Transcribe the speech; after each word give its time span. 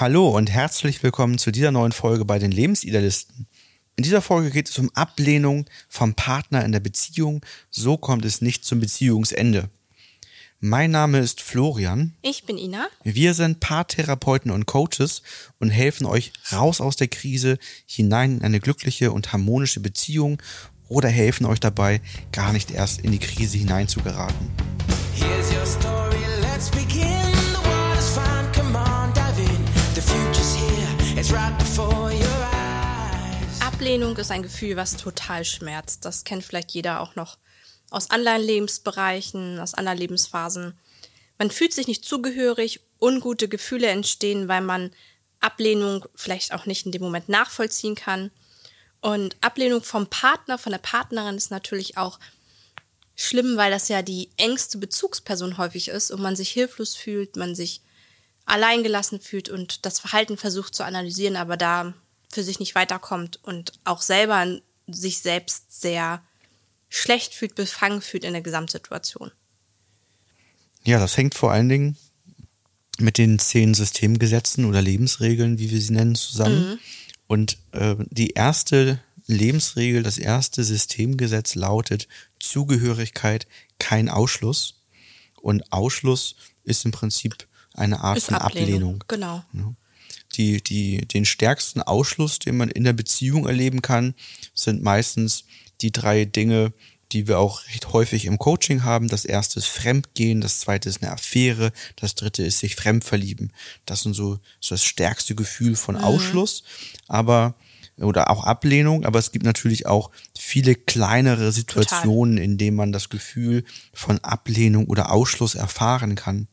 Hallo 0.00 0.30
und 0.30 0.48
herzlich 0.48 1.02
willkommen 1.02 1.36
zu 1.36 1.50
dieser 1.50 1.72
neuen 1.72 1.92
Folge 1.92 2.24
bei 2.24 2.38
den 2.38 2.52
Lebensidealisten. 2.52 3.46
In 3.96 4.02
dieser 4.02 4.22
Folge 4.22 4.50
geht 4.50 4.70
es 4.70 4.78
um 4.78 4.88
Ablehnung 4.94 5.66
vom 5.90 6.14
Partner 6.14 6.64
in 6.64 6.72
der 6.72 6.80
Beziehung. 6.80 7.44
So 7.68 7.98
kommt 7.98 8.24
es 8.24 8.40
nicht 8.40 8.64
zum 8.64 8.80
Beziehungsende. 8.80 9.68
Mein 10.58 10.90
Name 10.90 11.18
ist 11.18 11.42
Florian. 11.42 12.14
Ich 12.22 12.44
bin 12.44 12.56
Ina. 12.56 12.88
Wir 13.04 13.34
sind 13.34 13.60
Paartherapeuten 13.60 14.50
und 14.50 14.64
Coaches 14.64 15.20
und 15.58 15.68
helfen 15.68 16.06
euch 16.06 16.32
raus 16.50 16.80
aus 16.80 16.96
der 16.96 17.08
Krise, 17.08 17.58
hinein 17.84 18.38
in 18.38 18.42
eine 18.42 18.60
glückliche 18.60 19.12
und 19.12 19.34
harmonische 19.34 19.80
Beziehung 19.80 20.40
oder 20.88 21.10
helfen 21.10 21.44
euch 21.44 21.60
dabei, 21.60 22.00
gar 22.32 22.54
nicht 22.54 22.70
erst 22.70 23.02
in 23.02 23.12
die 23.12 23.18
Krise 23.18 23.58
hineinzugeraten. 23.58 24.50
Here's 25.14 25.52
your 25.52 25.66
story, 25.66 26.16
let's 26.40 26.70
begin. 26.70 26.99
Ablehnung 33.60 34.16
ist 34.18 34.30
ein 34.30 34.42
Gefühl, 34.42 34.76
was 34.76 34.96
total 34.96 35.44
schmerzt. 35.44 36.04
Das 36.04 36.24
kennt 36.24 36.44
vielleicht 36.44 36.72
jeder 36.72 37.00
auch 37.00 37.16
noch 37.16 37.38
aus 37.90 38.10
anderen 38.10 38.42
Lebensbereichen, 38.42 39.58
aus 39.58 39.74
anderen 39.74 39.98
Lebensphasen. 39.98 40.78
Man 41.38 41.50
fühlt 41.50 41.72
sich 41.72 41.86
nicht 41.86 42.04
zugehörig, 42.04 42.80
ungute 43.00 43.48
Gefühle 43.48 43.86
entstehen, 43.86 44.48
weil 44.48 44.60
man 44.60 44.90
Ablehnung 45.40 46.04
vielleicht 46.14 46.52
auch 46.52 46.66
nicht 46.66 46.84
in 46.84 46.92
dem 46.92 47.02
Moment 47.02 47.28
nachvollziehen 47.28 47.94
kann. 47.94 48.30
Und 49.00 49.36
Ablehnung 49.40 49.82
vom 49.82 50.08
Partner, 50.08 50.58
von 50.58 50.72
der 50.72 50.78
Partnerin 50.78 51.36
ist 51.36 51.50
natürlich 51.50 51.96
auch 51.96 52.20
schlimm, 53.16 53.56
weil 53.56 53.70
das 53.70 53.88
ja 53.88 54.02
die 54.02 54.30
engste 54.36 54.78
Bezugsperson 54.78 55.58
häufig 55.58 55.88
ist 55.88 56.10
und 56.10 56.20
man 56.20 56.36
sich 56.36 56.50
hilflos 56.50 56.94
fühlt, 56.94 57.36
man 57.36 57.54
sich 57.54 57.80
alleingelassen 58.50 59.20
fühlt 59.20 59.48
und 59.48 59.86
das 59.86 59.98
Verhalten 59.98 60.36
versucht 60.36 60.74
zu 60.74 60.84
analysieren, 60.84 61.36
aber 61.36 61.56
da 61.56 61.94
für 62.30 62.42
sich 62.42 62.60
nicht 62.60 62.74
weiterkommt 62.74 63.40
und 63.42 63.72
auch 63.84 64.02
selber 64.02 64.60
sich 64.86 65.18
selbst 65.18 65.80
sehr 65.80 66.22
schlecht 66.88 67.34
fühlt, 67.34 67.54
befangen 67.54 68.02
fühlt 68.02 68.24
in 68.24 68.32
der 68.32 68.42
Gesamtsituation. 68.42 69.30
Ja, 70.84 70.98
das 70.98 71.16
hängt 71.16 71.34
vor 71.34 71.52
allen 71.52 71.68
Dingen 71.68 71.96
mit 72.98 73.18
den 73.18 73.38
zehn 73.38 73.74
Systemgesetzen 73.74 74.64
oder 74.64 74.82
Lebensregeln, 74.82 75.58
wie 75.58 75.70
wir 75.70 75.80
sie 75.80 75.92
nennen, 75.92 76.14
zusammen. 76.14 76.78
Und 77.26 77.58
äh, 77.72 77.96
die 78.10 78.30
erste 78.30 79.00
Lebensregel, 79.26 80.02
das 80.02 80.18
erste 80.18 80.64
Systemgesetz 80.64 81.54
lautet 81.54 82.08
Zugehörigkeit, 82.40 83.46
kein 83.78 84.08
Ausschluss. 84.08 84.80
Und 85.40 85.72
Ausschluss 85.72 86.34
ist 86.64 86.84
im 86.84 86.90
Prinzip 86.90 87.46
eine 87.74 88.00
Art 88.00 88.18
Ist 88.18 88.26
von 88.26 88.36
Ablehnung. 88.36 89.04
Genau. 89.08 89.44
Die, 90.36 90.62
die, 90.62 91.06
den 91.06 91.24
stärksten 91.24 91.82
Ausschluss, 91.82 92.38
den 92.38 92.56
man 92.56 92.70
in 92.70 92.84
der 92.84 92.92
Beziehung 92.92 93.46
erleben 93.46 93.82
kann, 93.82 94.14
sind 94.54 94.82
meistens 94.82 95.44
die 95.80 95.92
drei 95.92 96.24
Dinge, 96.24 96.72
die 97.12 97.26
wir 97.26 97.38
auch 97.38 97.66
recht 97.66 97.92
häufig 97.92 98.26
im 98.26 98.38
Coaching 98.38 98.84
haben. 98.84 99.08
Das 99.08 99.24
erste 99.24 99.58
ist 99.58 99.66
Fremdgehen, 99.66 100.40
das 100.40 100.60
zweite 100.60 100.88
ist 100.88 101.02
eine 101.02 101.12
Affäre, 101.12 101.72
das 101.96 102.14
dritte 102.14 102.44
ist 102.44 102.60
sich 102.60 102.76
fremdverlieben. 102.76 103.52
Das 103.86 104.02
sind 104.02 104.14
so, 104.14 104.38
so 104.60 104.74
das 104.74 104.84
stärkste 104.84 105.34
Gefühl 105.34 105.74
von 105.74 105.96
Ausschluss, 105.96 106.62
aber 107.08 107.54
oder 107.96 108.30
auch 108.30 108.44
Ablehnung, 108.44 109.04
aber 109.04 109.18
es 109.18 109.30
gibt 109.30 109.44
natürlich 109.44 109.86
auch 109.86 110.10
viele 110.38 110.74
kleinere 110.74 111.52
Situationen, 111.52 112.38
in 112.38 112.56
denen 112.56 112.76
man 112.76 112.92
das 112.92 113.10
Gefühl 113.10 113.64
von 113.92 114.18
Ablehnung 114.20 114.86
oder 114.86 115.12
Ausschluss 115.12 115.54
erfahren 115.54 116.14
kann. 116.14 116.48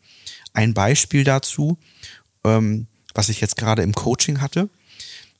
Ein 0.57 0.73
Beispiel 0.73 1.23
dazu, 1.23 1.77
ähm, 2.43 2.87
was 3.13 3.29
ich 3.29 3.41
jetzt 3.41 3.57
gerade 3.57 3.83
im 3.83 3.93
Coaching 3.93 4.41
hatte. 4.41 4.69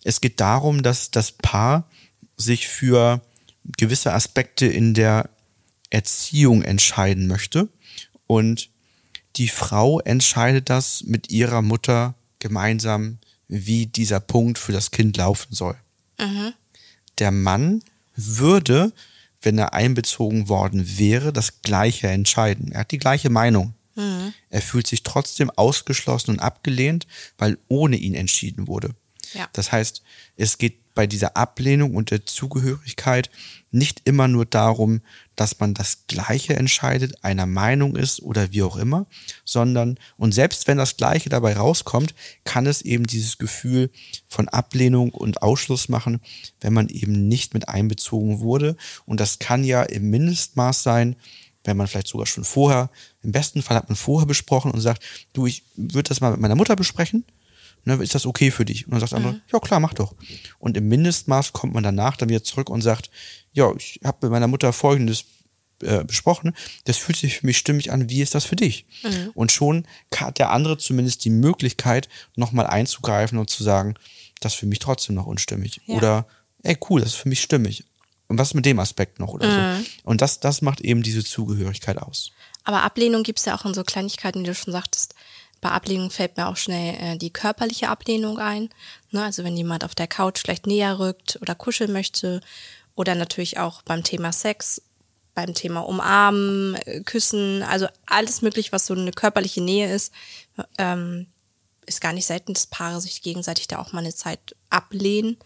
Es 0.03 0.21
geht 0.21 0.39
darum, 0.39 0.83
dass 0.83 1.09
das 1.09 1.31
Paar 1.31 1.89
sich 2.37 2.67
für 2.67 3.19
gewisse 3.77 4.13
Aspekte 4.13 4.67
in 4.67 4.93
der 4.93 5.27
Erziehung 5.89 6.61
entscheiden 6.61 7.25
möchte 7.25 7.67
und 8.27 8.69
die 9.37 9.47
Frau 9.47 9.99
entscheidet 10.01 10.69
das 10.69 11.03
mit 11.03 11.31
ihrer 11.31 11.63
Mutter 11.63 12.13
gemeinsam, 12.37 13.17
wie 13.47 13.87
dieser 13.87 14.19
Punkt 14.19 14.59
für 14.59 14.71
das 14.71 14.91
Kind 14.91 15.17
laufen 15.17 15.51
soll. 15.55 15.75
Der 17.17 17.31
Mann 17.31 17.81
würde, 18.15 18.93
wenn 19.41 19.57
er 19.57 19.73
einbezogen 19.73 20.47
worden 20.47 20.99
wäre, 20.99 21.33
das 21.33 21.63
Gleiche 21.63 22.07
entscheiden. 22.07 22.71
Er 22.71 22.81
hat 22.81 22.91
die 22.91 22.99
gleiche 22.99 23.31
Meinung. 23.31 23.73
Er 24.49 24.61
fühlt 24.61 24.87
sich 24.87 25.03
trotzdem 25.03 25.49
ausgeschlossen 25.49 26.31
und 26.31 26.39
abgelehnt, 26.39 27.07
weil 27.37 27.57
ohne 27.67 27.97
ihn 27.97 28.13
entschieden 28.13 28.67
wurde. 28.67 28.91
Ja. 29.33 29.49
Das 29.53 29.71
heißt, 29.71 30.03
es 30.35 30.57
geht 30.57 30.93
bei 30.97 31.05
dieser 31.05 31.37
Ablehnung 31.37 31.93
und 31.93 32.09
der 32.09 32.25
Zugehörigkeit 32.25 33.29
nicht 33.69 34.01
immer 34.05 34.27
nur 34.27 34.45
darum, 34.45 35.01
dass 35.35 35.59
man 35.59 35.75
das 35.75 36.07
Gleiche 36.07 36.55
entscheidet, 36.55 37.23
einer 37.23 37.45
Meinung 37.45 37.95
ist 37.95 38.19
oder 38.23 38.51
wie 38.51 38.63
auch 38.63 38.77
immer, 38.77 39.05
sondern, 39.45 39.99
und 40.17 40.33
selbst 40.33 40.67
wenn 40.67 40.79
das 40.79 40.97
Gleiche 40.97 41.29
dabei 41.29 41.55
rauskommt, 41.55 42.15
kann 42.45 42.65
es 42.65 42.81
eben 42.81 43.05
dieses 43.05 43.37
Gefühl 43.37 43.91
von 44.27 44.49
Ablehnung 44.49 45.11
und 45.11 45.43
Ausschluss 45.43 45.87
machen, 45.87 46.19
wenn 46.61 46.73
man 46.73 46.89
eben 46.89 47.27
nicht 47.27 47.53
mit 47.53 47.69
einbezogen 47.69 48.39
wurde. 48.39 48.75
Und 49.05 49.19
das 49.19 49.37
kann 49.37 49.63
ja 49.63 49.83
im 49.83 50.09
Mindestmaß 50.09 50.81
sein, 50.81 51.15
wenn 51.67 51.77
man 51.77 51.87
vielleicht 51.87 52.07
sogar 52.07 52.25
schon 52.25 52.43
vorher, 52.43 52.89
im 53.21 53.31
besten 53.31 53.61
Fall 53.61 53.77
hat 53.77 53.89
man 53.89 53.95
vorher 53.95 54.25
besprochen 54.25 54.71
und 54.71 54.81
sagt, 54.81 55.03
du, 55.33 55.45
ich 55.45 55.63
würde 55.75 56.09
das 56.09 56.21
mal 56.21 56.31
mit 56.31 56.39
meiner 56.39 56.55
Mutter 56.55 56.75
besprechen. 56.75 57.25
Ne, 57.83 57.95
ist 57.95 58.15
das 58.15 58.25
okay 58.25 58.51
für 58.51 58.65
dich? 58.65 58.85
Und 58.85 58.91
dann 58.91 58.99
sagt 58.99 59.11
der 59.11 59.17
andere, 59.17 59.41
ja 59.51 59.59
klar, 59.59 59.79
mach 59.79 59.93
doch. 59.93 60.15
Und 60.59 60.75
im 60.75 60.87
Mindestmaß 60.89 61.53
kommt 61.53 61.73
man 61.73 61.83
danach 61.83 62.17
dann 62.17 62.27
wieder 62.29 62.43
zurück 62.43 62.69
und 62.69 62.81
sagt, 62.81 63.09
ja, 63.53 63.71
ich 63.77 63.99
habe 64.03 64.17
mit 64.23 64.31
meiner 64.31 64.47
Mutter 64.47 64.73
Folgendes 64.73 65.25
äh, 65.81 66.03
besprochen, 66.03 66.53
das 66.85 66.97
fühlt 66.97 67.17
sich 67.17 67.37
für 67.37 67.45
mich 67.45 67.57
stimmig 67.57 67.91
an, 67.91 68.09
wie 68.09 68.21
ist 68.21 68.33
das 68.35 68.45
für 68.45 68.55
dich? 68.55 68.85
Und 69.35 69.51
schon 69.51 69.85
hat 70.15 70.39
der 70.39 70.51
andere 70.51 70.77
zumindest 70.77 71.23
die 71.23 71.29
Möglichkeit, 71.29 72.09
nochmal 72.35 72.67
einzugreifen 72.67 73.37
und 73.37 73.49
zu 73.49 73.63
sagen, 73.63 73.95
das 74.39 74.53
ist 74.53 74.59
für 74.59 74.65
mich 74.65 74.79
trotzdem 74.79 75.15
noch 75.15 75.25
unstimmig. 75.25 75.79
Ja. 75.85 75.95
Oder, 75.95 76.27
ey, 76.63 76.77
cool, 76.89 77.01
das 77.01 77.11
ist 77.11 77.15
für 77.15 77.29
mich 77.29 77.41
stimmig. 77.41 77.85
Und 78.27 78.37
was 78.37 78.53
mit 78.53 78.65
dem 78.65 78.79
Aspekt 78.79 79.19
noch 79.19 79.33
oder 79.33 79.79
so? 79.79 79.89
Und 80.03 80.21
das, 80.21 80.39
das 80.39 80.61
macht 80.61 80.81
eben 80.81 81.01
diese 81.01 81.23
Zugehörigkeit 81.23 81.97
aus. 81.97 82.31
Aber 82.63 82.83
Ablehnung 82.83 83.23
gibt 83.23 83.39
es 83.39 83.45
ja 83.45 83.55
auch 83.55 83.65
in 83.65 83.73
so 83.73 83.83
Kleinigkeiten, 83.83 84.41
wie 84.41 84.47
du 84.47 84.55
schon 84.55 84.73
sagtest. 84.73 85.15
Bei 85.61 85.69
Ablehnung 85.69 86.11
fällt 86.11 86.37
mir 86.37 86.47
auch 86.47 86.57
schnell 86.57 86.95
äh, 86.99 87.17
die 87.17 87.31
körperliche 87.31 87.89
Ablehnung 87.89 88.37
ein. 88.37 88.69
Ne? 89.11 89.23
Also 89.23 89.43
wenn 89.43 89.55
jemand 89.55 89.83
auf 89.83 89.95
der 89.95 90.07
Couch 90.07 90.39
vielleicht 90.39 90.67
näher 90.67 90.99
rückt 90.99 91.39
oder 91.41 91.55
kuscheln 91.55 91.93
möchte. 91.93 92.41
Oder 92.95 93.15
natürlich 93.15 93.59
auch 93.59 93.81
beim 93.83 94.03
Thema 94.03 94.31
Sex, 94.33 94.81
beim 95.33 95.53
Thema 95.53 95.81
Umarmen, 95.81 96.75
äh, 96.85 97.01
Küssen. 97.01 97.63
Also 97.63 97.87
alles 98.05 98.41
mögliche, 98.41 98.71
was 98.71 98.85
so 98.85 98.93
eine 98.93 99.11
körperliche 99.11 99.61
Nähe 99.61 99.93
ist. 99.93 100.13
Ähm, 100.77 101.27
ist 101.85 102.01
gar 102.01 102.13
nicht 102.13 102.25
selten, 102.25 102.53
dass 102.53 102.67
Paare 102.67 102.99
sich 102.99 103.21
gegenseitig 103.21 103.67
da 103.67 103.79
auch 103.79 103.93
mal 103.93 103.99
eine 103.99 104.13
Zeit 104.13 104.55
ablehnen, 104.69 105.37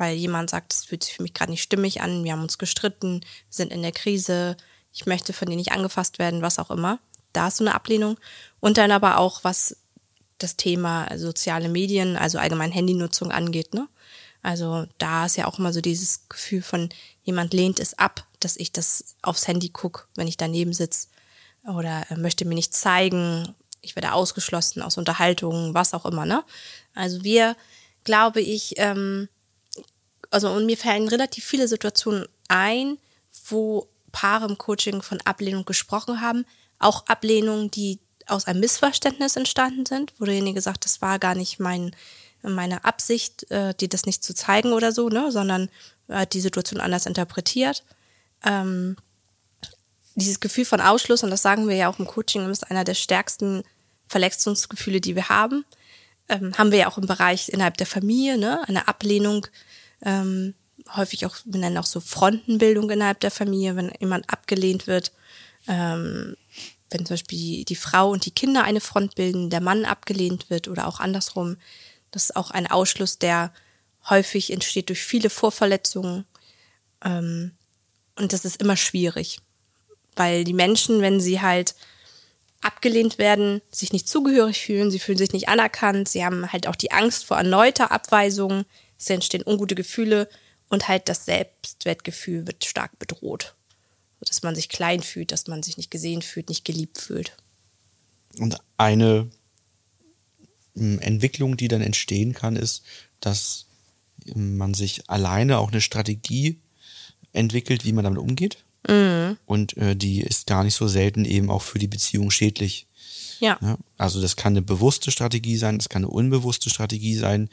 weil 0.00 0.16
jemand 0.16 0.48
sagt, 0.48 0.72
es 0.72 0.86
fühlt 0.86 1.04
sich 1.04 1.12
für 1.12 1.22
mich 1.22 1.34
gerade 1.34 1.50
nicht 1.50 1.62
stimmig 1.62 2.00
an, 2.00 2.24
wir 2.24 2.32
haben 2.32 2.40
uns 2.40 2.56
gestritten, 2.56 3.20
sind 3.50 3.70
in 3.70 3.82
der 3.82 3.92
Krise, 3.92 4.56
ich 4.94 5.04
möchte 5.04 5.34
von 5.34 5.50
dir 5.50 5.56
nicht 5.56 5.72
angefasst 5.72 6.18
werden, 6.18 6.40
was 6.40 6.58
auch 6.58 6.70
immer. 6.70 7.00
Da 7.34 7.48
ist 7.48 7.58
so 7.58 7.64
eine 7.64 7.74
Ablehnung. 7.74 8.18
Und 8.60 8.78
dann 8.78 8.92
aber 8.92 9.18
auch, 9.18 9.44
was 9.44 9.76
das 10.38 10.56
Thema 10.56 11.06
soziale 11.18 11.68
Medien, 11.68 12.16
also 12.16 12.38
allgemein 12.38 12.72
Handynutzung 12.72 13.30
angeht, 13.30 13.74
ne? 13.74 13.88
Also 14.42 14.86
da 14.96 15.26
ist 15.26 15.36
ja 15.36 15.46
auch 15.46 15.58
immer 15.58 15.74
so 15.74 15.82
dieses 15.82 16.30
Gefühl 16.30 16.62
von, 16.62 16.88
jemand 17.22 17.52
lehnt 17.52 17.78
es 17.78 17.98
ab, 17.98 18.26
dass 18.40 18.56
ich 18.56 18.72
das 18.72 19.16
aufs 19.20 19.48
Handy 19.48 19.68
gucke, 19.68 20.04
wenn 20.14 20.28
ich 20.28 20.38
daneben 20.38 20.72
sitze. 20.72 21.08
Oder 21.66 22.06
möchte 22.16 22.46
mir 22.46 22.54
nicht 22.54 22.72
zeigen, 22.72 23.54
ich 23.82 23.96
werde 23.96 24.14
ausgeschlossen 24.14 24.80
aus 24.80 24.96
Unterhaltungen, 24.96 25.74
was 25.74 25.92
auch 25.92 26.06
immer, 26.06 26.24
ne? 26.24 26.42
Also 26.94 27.22
wir, 27.22 27.54
glaube 28.02 28.40
ich, 28.40 28.78
ähm, 28.78 29.28
also 30.30 30.50
und 30.50 30.66
mir 30.66 30.76
fallen 30.76 31.08
relativ 31.08 31.44
viele 31.44 31.68
Situationen 31.68 32.26
ein, 32.48 32.98
wo 33.48 33.88
Paare 34.12 34.46
im 34.46 34.58
Coaching 34.58 35.02
von 35.02 35.20
Ablehnung 35.24 35.64
gesprochen 35.64 36.20
haben. 36.20 36.46
Auch 36.78 37.06
Ablehnungen, 37.06 37.70
die 37.70 37.98
aus 38.26 38.46
einem 38.46 38.60
Missverständnis 38.60 39.36
entstanden 39.36 39.86
sind, 39.86 40.12
wo 40.18 40.24
derjenige 40.24 40.60
sagt, 40.60 40.84
das 40.84 41.02
war 41.02 41.18
gar 41.18 41.34
nicht 41.34 41.58
mein, 41.58 41.94
meine 42.42 42.84
Absicht, 42.84 43.50
äh, 43.50 43.74
dir 43.74 43.88
das 43.88 44.06
nicht 44.06 44.24
zu 44.24 44.34
zeigen 44.34 44.72
oder 44.72 44.92
so, 44.92 45.08
ne, 45.08 45.30
sondern 45.32 45.68
er 46.08 46.20
hat 46.20 46.34
die 46.34 46.40
Situation 46.40 46.80
anders 46.80 47.06
interpretiert. 47.06 47.84
Ähm, 48.44 48.96
dieses 50.14 50.40
Gefühl 50.40 50.64
von 50.64 50.80
Ausschluss, 50.80 51.22
und 51.22 51.30
das 51.30 51.42
sagen 51.42 51.68
wir 51.68 51.76
ja 51.76 51.88
auch 51.88 51.98
im 51.98 52.06
Coaching, 52.06 52.48
ist 52.50 52.70
einer 52.70 52.84
der 52.84 52.94
stärksten 52.94 53.62
Verletzungsgefühle, 54.08 55.00
die 55.00 55.14
wir 55.14 55.28
haben. 55.28 55.64
Ähm, 56.28 56.56
haben 56.58 56.72
wir 56.72 56.78
ja 56.78 56.88
auch 56.88 56.98
im 56.98 57.06
Bereich 57.06 57.48
innerhalb 57.48 57.76
der 57.76 57.86
Familie, 57.86 58.38
ne? 58.38 58.66
Eine 58.68 58.88
Ablehnung, 58.88 59.46
ähm, 60.02 60.54
häufig 60.96 61.26
auch, 61.26 61.36
wir 61.44 61.60
nennen 61.60 61.78
auch 61.78 61.86
so 61.86 62.00
Frontenbildung 62.00 62.90
innerhalb 62.90 63.20
der 63.20 63.30
Familie, 63.30 63.76
wenn 63.76 63.92
jemand 64.00 64.30
abgelehnt 64.32 64.86
wird, 64.86 65.12
ähm, 65.68 66.36
wenn 66.90 67.06
zum 67.06 67.14
Beispiel 67.14 67.64
die, 67.64 67.76
Frau 67.76 68.10
und 68.10 68.26
die 68.26 68.32
Kinder 68.32 68.64
eine 68.64 68.80
Front 68.80 69.14
bilden, 69.14 69.50
der 69.50 69.60
Mann 69.60 69.84
abgelehnt 69.84 70.50
wird 70.50 70.68
oder 70.68 70.86
auch 70.88 71.00
andersrum, 71.00 71.56
Das 72.10 72.24
ist 72.24 72.36
auch 72.36 72.50
ein 72.50 72.66
Ausschluss, 72.66 73.18
der 73.18 73.52
häufig 74.08 74.52
entsteht 74.52 74.88
durch 74.88 75.02
viele 75.02 75.30
Vorverletzungen. 75.30 76.24
Ähm, 77.04 77.52
und 78.16 78.32
das 78.32 78.44
ist 78.44 78.60
immer 78.60 78.76
schwierig, 78.76 79.40
weil 80.16 80.44
die 80.44 80.52
Menschen, 80.52 81.00
wenn 81.00 81.20
sie 81.20 81.40
halt 81.40 81.74
abgelehnt 82.60 83.18
werden, 83.18 83.62
sich 83.70 83.92
nicht 83.92 84.08
zugehörig 84.08 84.60
fühlen, 84.60 84.90
sie 84.90 84.98
fühlen 84.98 85.16
sich 85.16 85.32
nicht 85.32 85.48
anerkannt, 85.48 86.08
sie 86.08 86.24
haben 86.24 86.52
halt 86.52 86.66
auch 86.66 86.76
die 86.76 86.92
Angst 86.92 87.24
vor 87.24 87.38
erneuter 87.38 87.90
Abweisung, 87.90 88.64
es 89.00 89.10
entstehen 89.10 89.42
ungute 89.44 89.74
Gefühle 89.74 90.28
und 90.68 90.88
halt 90.88 91.08
das 91.08 91.24
Selbstwertgefühl 91.24 92.46
wird 92.46 92.64
stark 92.64 92.98
bedroht. 92.98 93.54
Dass 94.20 94.42
man 94.42 94.54
sich 94.54 94.68
klein 94.68 95.02
fühlt, 95.02 95.32
dass 95.32 95.46
man 95.46 95.62
sich 95.62 95.78
nicht 95.78 95.90
gesehen 95.90 96.20
fühlt, 96.20 96.50
nicht 96.50 96.66
geliebt 96.66 96.98
fühlt. 96.98 97.32
Und 98.38 98.58
eine 98.76 99.28
ähm, 100.76 100.98
Entwicklung, 101.00 101.56
die 101.56 101.68
dann 101.68 101.80
entstehen 101.80 102.34
kann, 102.34 102.54
ist, 102.54 102.82
dass 103.20 103.64
ähm, 104.26 104.58
man 104.58 104.74
sich 104.74 105.08
alleine 105.08 105.58
auch 105.58 105.72
eine 105.72 105.80
Strategie 105.80 106.60
entwickelt, 107.32 107.86
wie 107.86 107.92
man 107.92 108.04
damit 108.04 108.20
umgeht. 108.20 108.58
Und 109.46 109.76
äh, 109.78 109.96
die 109.96 110.20
ist 110.20 110.46
gar 110.46 110.64
nicht 110.64 110.74
so 110.74 110.88
selten 110.88 111.24
eben 111.24 111.50
auch 111.50 111.62
für 111.62 111.78
die 111.78 111.86
Beziehung 111.86 112.30
schädlich. 112.30 112.86
Ja. 113.40 113.58
Ja, 113.62 113.78
also 113.96 114.20
das 114.20 114.36
kann 114.36 114.52
eine 114.52 114.62
bewusste 114.62 115.10
Strategie 115.10 115.56
sein, 115.56 115.78
das 115.78 115.88
kann 115.88 116.04
eine 116.04 116.10
unbewusste 116.10 116.68
Strategie 116.68 117.14
sein, 117.14 117.48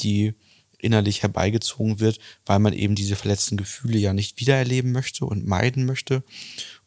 die 0.00 0.34
innerlich 0.82 1.22
herbeigezogen 1.22 2.00
wird, 2.00 2.18
weil 2.44 2.58
man 2.58 2.72
eben 2.72 2.94
diese 2.94 3.16
verletzten 3.16 3.56
Gefühle 3.56 3.98
ja 3.98 4.12
nicht 4.12 4.40
wiedererleben 4.40 4.92
möchte 4.92 5.24
und 5.24 5.46
meiden 5.46 5.86
möchte. 5.86 6.22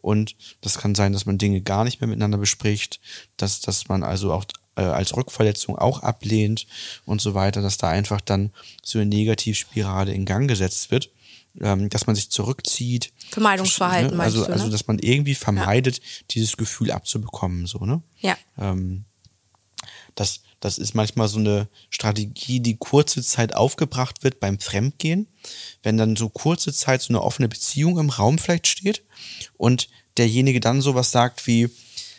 Und 0.02 0.36
das 0.62 0.78
kann 0.78 0.94
sein, 0.94 1.14
dass 1.14 1.26
man 1.26 1.40
Dinge 1.40 1.62
gar 1.62 1.84
nicht 1.84 2.00
mehr 2.00 2.08
miteinander 2.08 2.38
bespricht, 2.38 3.00
dass, 3.38 3.62
dass 3.62 3.88
man 3.88 4.04
also 4.04 4.32
auch 4.32 4.46
äh, 4.76 4.82
als 4.82 5.16
Rückverletzung 5.16 5.78
auch 5.78 6.04
ablehnt 6.04 6.68
und 7.06 7.22
so 7.22 7.34
weiter, 7.34 7.62
dass 7.62 7.78
da 7.78 7.90
einfach 7.90 8.22
dann 8.22 8.52
so 8.84 9.00
eine 9.00 9.08
Negativspirale 9.08 10.14
in 10.14 10.26
Gang 10.26 10.48
gesetzt 10.48 10.92
wird, 10.92 11.10
ähm, 11.62 11.90
dass 11.90 12.06
man 12.06 12.16
sich 12.16 12.30
zurückzieht. 12.30 13.12
Vermeidungsverhalten 13.32 14.18
ne? 14.18 14.24
also, 14.24 14.44
du, 14.44 14.50
ne? 14.50 14.54
Also, 14.54 14.70
dass 14.70 14.88
man 14.88 15.00
irgendwie 15.00 15.36
vermeidet, 15.36 16.02
dieses 16.32 16.58
Gefühl 16.58 16.92
abzubekommen, 16.92 17.66
so, 17.66 17.80
ne? 17.80 18.02
Ja. 18.20 18.38
Ähm, 18.58 19.06
das, 20.16 20.42
das 20.60 20.78
ist 20.78 20.96
manchmal 20.96 21.28
so 21.28 21.40
eine 21.40 21.68
Strategie, 21.90 22.60
die 22.60 22.78
kurze 22.78 23.22
Zeit 23.22 23.54
aufgebracht 23.54 24.24
wird 24.24 24.40
beim 24.40 24.60
Fremdgehen, 24.60 25.28
wenn 25.84 25.98
dann 25.98 26.16
so 26.16 26.30
kurze 26.30 26.74
Zeit 26.74 27.02
so 27.02 27.10
eine 27.10 27.22
offene 27.22 27.48
Beziehung 27.48 28.00
im 28.00 28.10
Raum 28.10 28.40
vielleicht 28.40 28.68
steht 28.68 29.04
und 29.58 29.90
derjenige 30.18 30.60
dann 30.60 30.82
sowas 30.82 31.12
sagt 31.12 31.46
wie, 31.48 31.70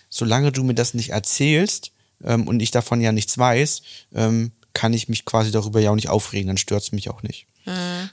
solange 0.09 0.53
du 0.53 0.63
mir 0.63 0.75
das 0.75 0.95
nicht 0.95 1.11
erzählst 1.11 1.93
ähm, 2.23 2.47
und 2.47 2.61
ich 2.61 2.71
davon 2.71 3.01
ja 3.01 3.13
nichts 3.13 3.37
weiß, 3.39 3.83
ähm, 4.15 4.53
kann 4.75 4.93
ich 4.93 5.09
mich 5.09 5.25
quasi 5.25 5.51
darüber 5.51 5.81
ja 5.81 5.91
auch 5.91 5.97
nicht 5.97 6.11
aufregen, 6.11 6.49
dann 6.49 6.59
stört 6.59 6.83
es 6.83 6.93
mich 6.93 7.09
auch 7.09 7.23
nicht. 7.23 7.47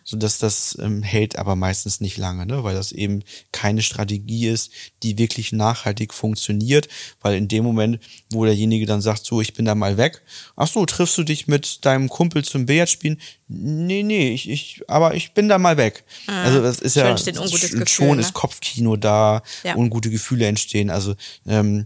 So 0.03 0.17
dass 0.17 0.39
das 0.39 0.77
ähm, 0.81 1.03
hält 1.03 1.38
aber 1.38 1.55
meistens 1.55 2.01
nicht 2.01 2.17
lange, 2.17 2.45
ne? 2.45 2.63
weil 2.63 2.75
das 2.75 2.91
eben 2.91 3.23
keine 3.51 3.81
Strategie 3.81 4.47
ist, 4.47 4.71
die 5.03 5.17
wirklich 5.17 5.51
nachhaltig 5.51 6.13
funktioniert, 6.13 6.88
weil 7.21 7.35
in 7.38 7.47
dem 7.47 7.63
Moment, 7.63 8.00
wo 8.31 8.45
derjenige 8.45 8.85
dann 8.85 9.01
sagt, 9.01 9.25
so, 9.25 9.41
ich 9.41 9.53
bin 9.53 9.65
da 9.65 9.75
mal 9.75 9.97
weg, 9.97 10.21
ach 10.55 10.67
so, 10.67 10.85
triffst 10.85 11.17
du 11.17 11.23
dich 11.23 11.47
mit 11.47 11.85
deinem 11.85 12.09
Kumpel 12.09 12.44
zum 12.44 12.65
Billard 12.65 12.89
spielen? 12.89 13.19
Nee, 13.47 14.01
nee, 14.03 14.33
ich, 14.33 14.50
ich, 14.50 14.81
aber 14.88 15.13
ich 15.13 15.33
bin 15.33 15.47
da 15.47 15.59
mal 15.59 15.77
weg. 15.77 16.03
Also 16.25 16.61
das 16.61 16.79
ist 16.79 16.95
Schon 16.95 17.03
ja 17.03 17.17
schon 17.17 17.79
Gefühl, 17.79 18.15
ne? 18.15 18.21
ist 18.21 18.33
Kopfkino 18.33 18.95
da, 18.95 19.44
Ja. 19.63 19.75
ungute 19.75 20.09
Gefühle 20.09 20.47
entstehen. 20.47 20.89
Also 20.89 21.15
ähm, 21.45 21.85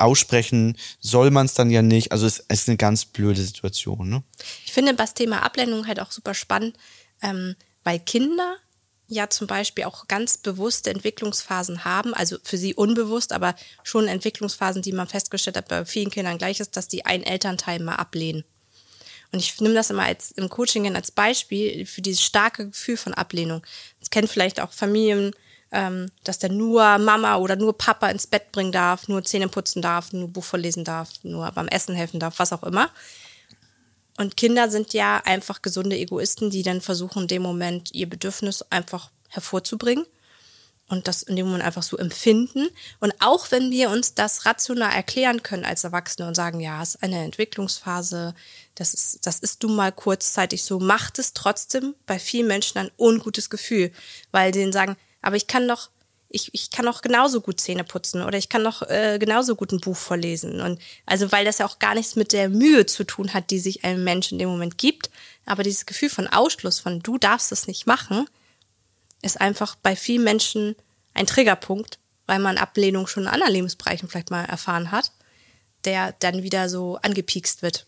aussprechen 0.00 0.76
soll 1.00 1.30
man 1.30 1.46
es 1.46 1.54
dann 1.54 1.70
ja 1.70 1.82
nicht. 1.82 2.12
Also 2.12 2.26
es, 2.26 2.44
es 2.48 2.62
ist 2.62 2.68
eine 2.68 2.76
ganz 2.76 3.04
blöde 3.04 3.42
Situation. 3.42 4.08
Ne? 4.08 4.22
Ich 4.64 4.72
finde 4.72 4.94
das 4.94 5.14
Thema 5.14 5.42
Ablehnung 5.42 5.86
halt 5.86 6.00
auch 6.00 6.10
super 6.12 6.34
spannend, 6.34 6.76
ähm, 7.22 7.56
weil 7.84 8.00
Kinder 8.00 8.56
ja 9.10 9.28
zum 9.28 9.46
Beispiel 9.46 9.84
auch 9.84 10.06
ganz 10.06 10.38
bewusste 10.38 10.90
Entwicklungsphasen 10.90 11.84
haben, 11.84 12.14
also 12.14 12.36
für 12.44 12.56
sie 12.56 12.74
unbewusst, 12.74 13.32
aber 13.32 13.56
schon 13.82 14.06
Entwicklungsphasen, 14.06 14.82
die 14.82 14.92
man 14.92 15.08
festgestellt 15.08 15.56
hat, 15.56 15.68
bei 15.68 15.84
vielen 15.84 16.10
Kindern 16.10 16.38
gleich 16.38 16.60
ist, 16.60 16.76
dass 16.76 16.86
die 16.86 17.04
einen 17.04 17.24
Elternteil 17.24 17.80
mal 17.80 17.96
ablehnen. 17.96 18.44
Und 19.32 19.40
ich 19.40 19.60
nehme 19.60 19.74
das 19.74 19.90
immer 19.90 20.04
als 20.04 20.32
im 20.32 20.48
Coaching 20.48 20.94
als 20.94 21.10
Beispiel 21.10 21.86
für 21.86 22.02
dieses 22.02 22.22
starke 22.22 22.68
Gefühl 22.68 22.96
von 22.96 23.14
Ablehnung. 23.14 23.62
Das 24.00 24.10
kennen 24.10 24.28
vielleicht 24.28 24.60
auch 24.60 24.72
Familien, 24.72 25.32
ähm, 25.72 26.10
dass 26.24 26.38
der 26.38 26.50
nur 26.50 26.98
Mama 26.98 27.36
oder 27.36 27.56
nur 27.56 27.76
Papa 27.76 28.08
ins 28.08 28.26
Bett 28.26 28.52
bringen 28.52 28.72
darf, 28.72 29.08
nur 29.08 29.24
Zähne 29.24 29.48
putzen 29.48 29.82
darf, 29.82 30.12
nur 30.12 30.28
Buch 30.28 30.44
vorlesen 30.44 30.84
darf, 30.84 31.10
nur 31.22 31.50
beim 31.52 31.68
Essen 31.68 31.94
helfen 31.94 32.20
darf, 32.20 32.38
was 32.38 32.52
auch 32.52 32.62
immer. 32.62 32.90
Und 34.18 34.36
Kinder 34.36 34.70
sind 34.70 34.92
ja 34.92 35.22
einfach 35.24 35.62
gesunde 35.62 35.96
Egoisten, 35.96 36.50
die 36.50 36.62
dann 36.62 36.80
versuchen, 36.80 37.22
in 37.22 37.28
dem 37.28 37.42
Moment 37.42 37.94
ihr 37.94 38.08
Bedürfnis 38.08 38.62
einfach 38.70 39.10
hervorzubringen 39.28 40.04
und 40.88 41.06
das 41.06 41.22
in 41.22 41.36
dem 41.36 41.46
Moment 41.46 41.64
einfach 41.64 41.84
so 41.84 41.96
empfinden. 41.96 42.68
Und 42.98 43.14
auch 43.20 43.50
wenn 43.52 43.70
wir 43.70 43.90
uns 43.90 44.14
das 44.14 44.44
rational 44.44 44.92
erklären 44.92 45.42
können 45.42 45.64
als 45.64 45.84
Erwachsene 45.84 46.26
und 46.26 46.34
sagen, 46.34 46.60
ja, 46.60 46.82
es 46.82 46.96
ist 46.96 47.02
eine 47.02 47.24
Entwicklungsphase, 47.24 48.34
das 48.74 48.92
ist, 48.92 49.26
das 49.26 49.38
ist 49.38 49.62
du 49.62 49.68
mal 49.68 49.92
kurzzeitig 49.92 50.64
so, 50.64 50.80
macht 50.80 51.18
es 51.18 51.32
trotzdem 51.32 51.94
bei 52.06 52.18
vielen 52.18 52.48
Menschen 52.48 52.78
ein 52.78 52.90
ungutes 52.98 53.50
Gefühl, 53.50 53.92
weil 54.32 54.50
denen 54.52 54.72
sagen, 54.72 54.96
aber 55.22 55.36
ich 55.36 55.46
kann 55.46 55.68
doch, 55.68 55.90
ich, 56.28 56.54
ich 56.54 56.70
kann 56.70 56.86
doch 56.86 57.02
genauso 57.02 57.40
gut 57.40 57.60
Zähne 57.60 57.84
putzen 57.84 58.22
oder 58.22 58.38
ich 58.38 58.48
kann 58.48 58.64
doch 58.64 58.82
äh, 58.82 59.18
genauso 59.18 59.56
gut 59.56 59.72
ein 59.72 59.80
Buch 59.80 59.96
vorlesen. 59.96 60.60
Und 60.60 60.80
also 61.06 61.32
weil 61.32 61.44
das 61.44 61.58
ja 61.58 61.66
auch 61.66 61.78
gar 61.78 61.94
nichts 61.94 62.16
mit 62.16 62.32
der 62.32 62.48
Mühe 62.48 62.86
zu 62.86 63.04
tun 63.04 63.34
hat, 63.34 63.50
die 63.50 63.58
sich 63.58 63.84
ein 63.84 64.04
Mensch 64.04 64.30
in 64.32 64.38
dem 64.38 64.48
Moment 64.48 64.78
gibt. 64.78 65.10
Aber 65.46 65.62
dieses 65.62 65.86
Gefühl 65.86 66.10
von 66.10 66.28
Ausschluss, 66.28 66.78
von 66.78 67.00
du 67.00 67.18
darfst 67.18 67.50
es 67.52 67.66
nicht 67.66 67.86
machen, 67.86 68.26
ist 69.22 69.40
einfach 69.40 69.74
bei 69.76 69.96
vielen 69.96 70.24
Menschen 70.24 70.76
ein 71.14 71.26
Triggerpunkt, 71.26 71.98
weil 72.26 72.38
man 72.38 72.58
Ablehnung 72.58 73.06
schon 73.06 73.24
in 73.24 73.28
anderen 73.28 73.52
Lebensbereichen 73.52 74.08
vielleicht 74.08 74.30
mal 74.30 74.44
erfahren 74.44 74.92
hat, 74.92 75.10
der 75.84 76.14
dann 76.20 76.42
wieder 76.42 76.68
so 76.68 76.98
angepiekst 77.02 77.62
wird, 77.62 77.86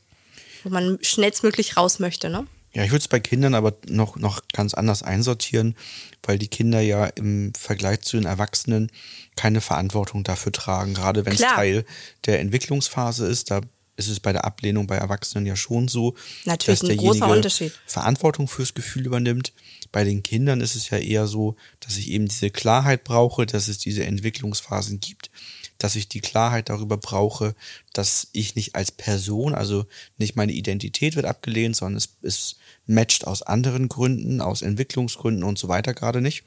wo 0.65 0.71
man 0.71 0.99
schnellstmöglich 1.01 1.77
raus 1.77 2.01
möchte, 2.01 2.29
ne? 2.29 2.47
Ja, 2.75 2.85
ich 2.85 2.91
würde 2.91 3.03
es 3.03 3.09
bei 3.09 3.21
Kindern 3.21 3.55
aber 3.55 3.75
noch, 3.89 4.17
noch 4.17 4.43
ganz 4.53 4.73
anders 4.73 5.03
einsortieren, 5.03 5.77
weil 6.23 6.39
die 6.39 6.49
Kinder 6.49 6.81
ja 6.81 7.07
im 7.07 7.53
Vergleich 7.55 8.01
zu 8.01 8.17
den 8.17 8.27
Erwachsenen 8.27 8.91
keine 9.37 9.61
Verantwortung 9.61 10.25
dafür 10.25 10.53
tragen. 10.53 10.95
Gerade 10.95 11.27
wenn 11.27 11.35
es. 11.35 11.41
Teil 11.41 11.85
der 12.25 12.41
Entwicklungsphase 12.41 13.27
ist, 13.27 13.51
da 13.51 13.61
ist 13.97 14.09
es 14.09 14.21
bei 14.21 14.33
der 14.33 14.45
Ablehnung 14.45 14.87
bei 14.87 14.97
Erwachsenen 14.97 15.47
ja 15.47 15.55
schon 15.55 15.89
so, 15.89 16.15
Natürlich 16.45 16.81
dass 16.81 16.89
ein 16.89 16.97
großer 16.97 17.19
derjenige 17.21 17.37
Unterschied. 17.37 17.73
Verantwortung 17.87 18.49
fürs 18.49 18.75
Gefühl 18.75 19.07
übernimmt. 19.07 19.53
Bei 19.91 20.05
den 20.05 20.23
Kindern 20.23 20.63
ist 20.63 20.75
es 20.75 20.89
ja 20.89 20.99
eher 20.99 21.27
so, 21.27 21.57
dass 21.81 21.99
ich 21.99 22.11
eben 22.11 22.27
diese 22.27 22.51
Klarheit 22.51 23.05
brauche, 23.05 23.45
dass 23.45 23.69
es 23.69 23.79
diese 23.79 24.05
Entwicklungsphasen 24.05 25.01
gibt, 25.01 25.31
dass 25.77 25.97
ich 25.97 26.09
die 26.09 26.21
Klarheit 26.21 26.71
darüber 26.71 26.97
brauche, 26.97 27.55
dass 27.93 28.29
ich 28.33 28.55
nicht 28.55 28.75
als 28.75 28.91
Person, 28.91 29.55
also 29.55 29.85
nicht 30.17 30.37
meine 30.37 30.53
Identität 30.53 31.17
wird 31.17 31.27
abgelehnt, 31.27 31.77
sondern 31.77 31.99
es, 31.99 32.17
es 32.23 32.57
matcht 32.87 33.27
aus 33.27 33.43
anderen 33.43 33.89
Gründen, 33.89 34.41
aus 34.41 34.63
Entwicklungsgründen 34.63 35.45
und 35.45 35.59
so 35.59 35.69
weiter 35.69 35.95
gerade 35.95 36.21
nicht. 36.21 36.45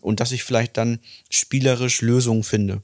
Und 0.00 0.20
dass 0.20 0.32
ich 0.32 0.44
vielleicht 0.44 0.76
dann 0.76 0.98
spielerisch 1.30 2.00
Lösungen 2.00 2.42
finde. 2.42 2.82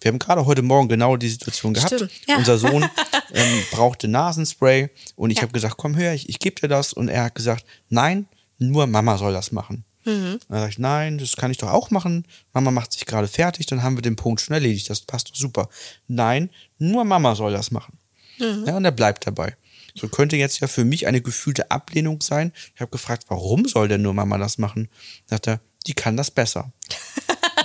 Wir 0.00 0.10
haben 0.10 0.18
gerade 0.18 0.44
heute 0.46 0.62
Morgen 0.62 0.88
genau 0.88 1.16
die 1.16 1.28
Situation 1.28 1.72
gehabt. 1.74 1.94
Stimmt, 1.94 2.10
ja. 2.28 2.36
Unser 2.36 2.58
Sohn 2.58 2.82
ähm, 3.32 3.62
brauchte 3.70 4.08
Nasenspray 4.08 4.90
und 5.16 5.30
ich 5.30 5.38
Ja. 5.38 5.42
habe 5.42 5.52
gesagt, 5.52 5.76
komm 5.78 5.94
her, 5.94 6.14
ich, 6.14 6.28
ich 6.28 6.38
gebe 6.38 6.60
dir 6.60 6.68
das. 6.68 6.92
Und 6.92 7.08
er 7.08 7.24
hat 7.24 7.34
gesagt, 7.34 7.64
nein, 7.88 8.26
nur 8.58 8.86
Mama 8.86 9.16
soll 9.16 9.32
das 9.32 9.52
machen. 9.52 9.84
Mhm. 10.04 10.38
Dann 10.48 10.60
sag 10.60 10.68
ich, 10.70 10.78
nein, 10.78 11.18
das 11.18 11.36
kann 11.36 11.50
ich 11.50 11.56
doch 11.58 11.70
auch 11.70 11.90
machen. 11.90 12.26
Mama 12.52 12.70
macht 12.70 12.92
sich 12.92 13.06
gerade 13.06 13.26
fertig, 13.26 13.66
dann 13.66 13.82
haben 13.82 13.96
wir 13.96 14.02
den 14.02 14.16
Punkt 14.16 14.40
schon 14.40 14.54
erledigt. 14.54 14.88
Das 14.88 15.00
passt 15.00 15.30
doch 15.30 15.34
super. 15.34 15.68
Nein, 16.08 16.50
nur 16.78 17.04
Mama 17.04 17.34
soll 17.34 17.52
das 17.52 17.70
machen. 17.70 17.98
Mhm. 18.38 18.64
Ja, 18.66 18.76
und 18.76 18.84
er 18.84 18.92
bleibt 18.92 19.26
dabei. 19.26 19.56
So 19.96 20.08
könnte 20.08 20.36
jetzt 20.36 20.60
ja 20.60 20.68
für 20.68 20.84
mich 20.84 21.06
eine 21.06 21.20
gefühlte 21.20 21.70
Ablehnung 21.70 22.20
sein. 22.20 22.52
Ich 22.74 22.80
habe 22.80 22.90
gefragt, 22.90 23.24
warum 23.28 23.66
soll 23.66 23.88
denn 23.88 24.02
nur 24.02 24.14
Mama 24.14 24.38
das 24.38 24.58
machen? 24.58 24.88
Sagt 25.26 25.48
er, 25.48 25.60
die 25.86 25.94
kann 25.94 26.16
das 26.16 26.30
besser. 26.30 26.72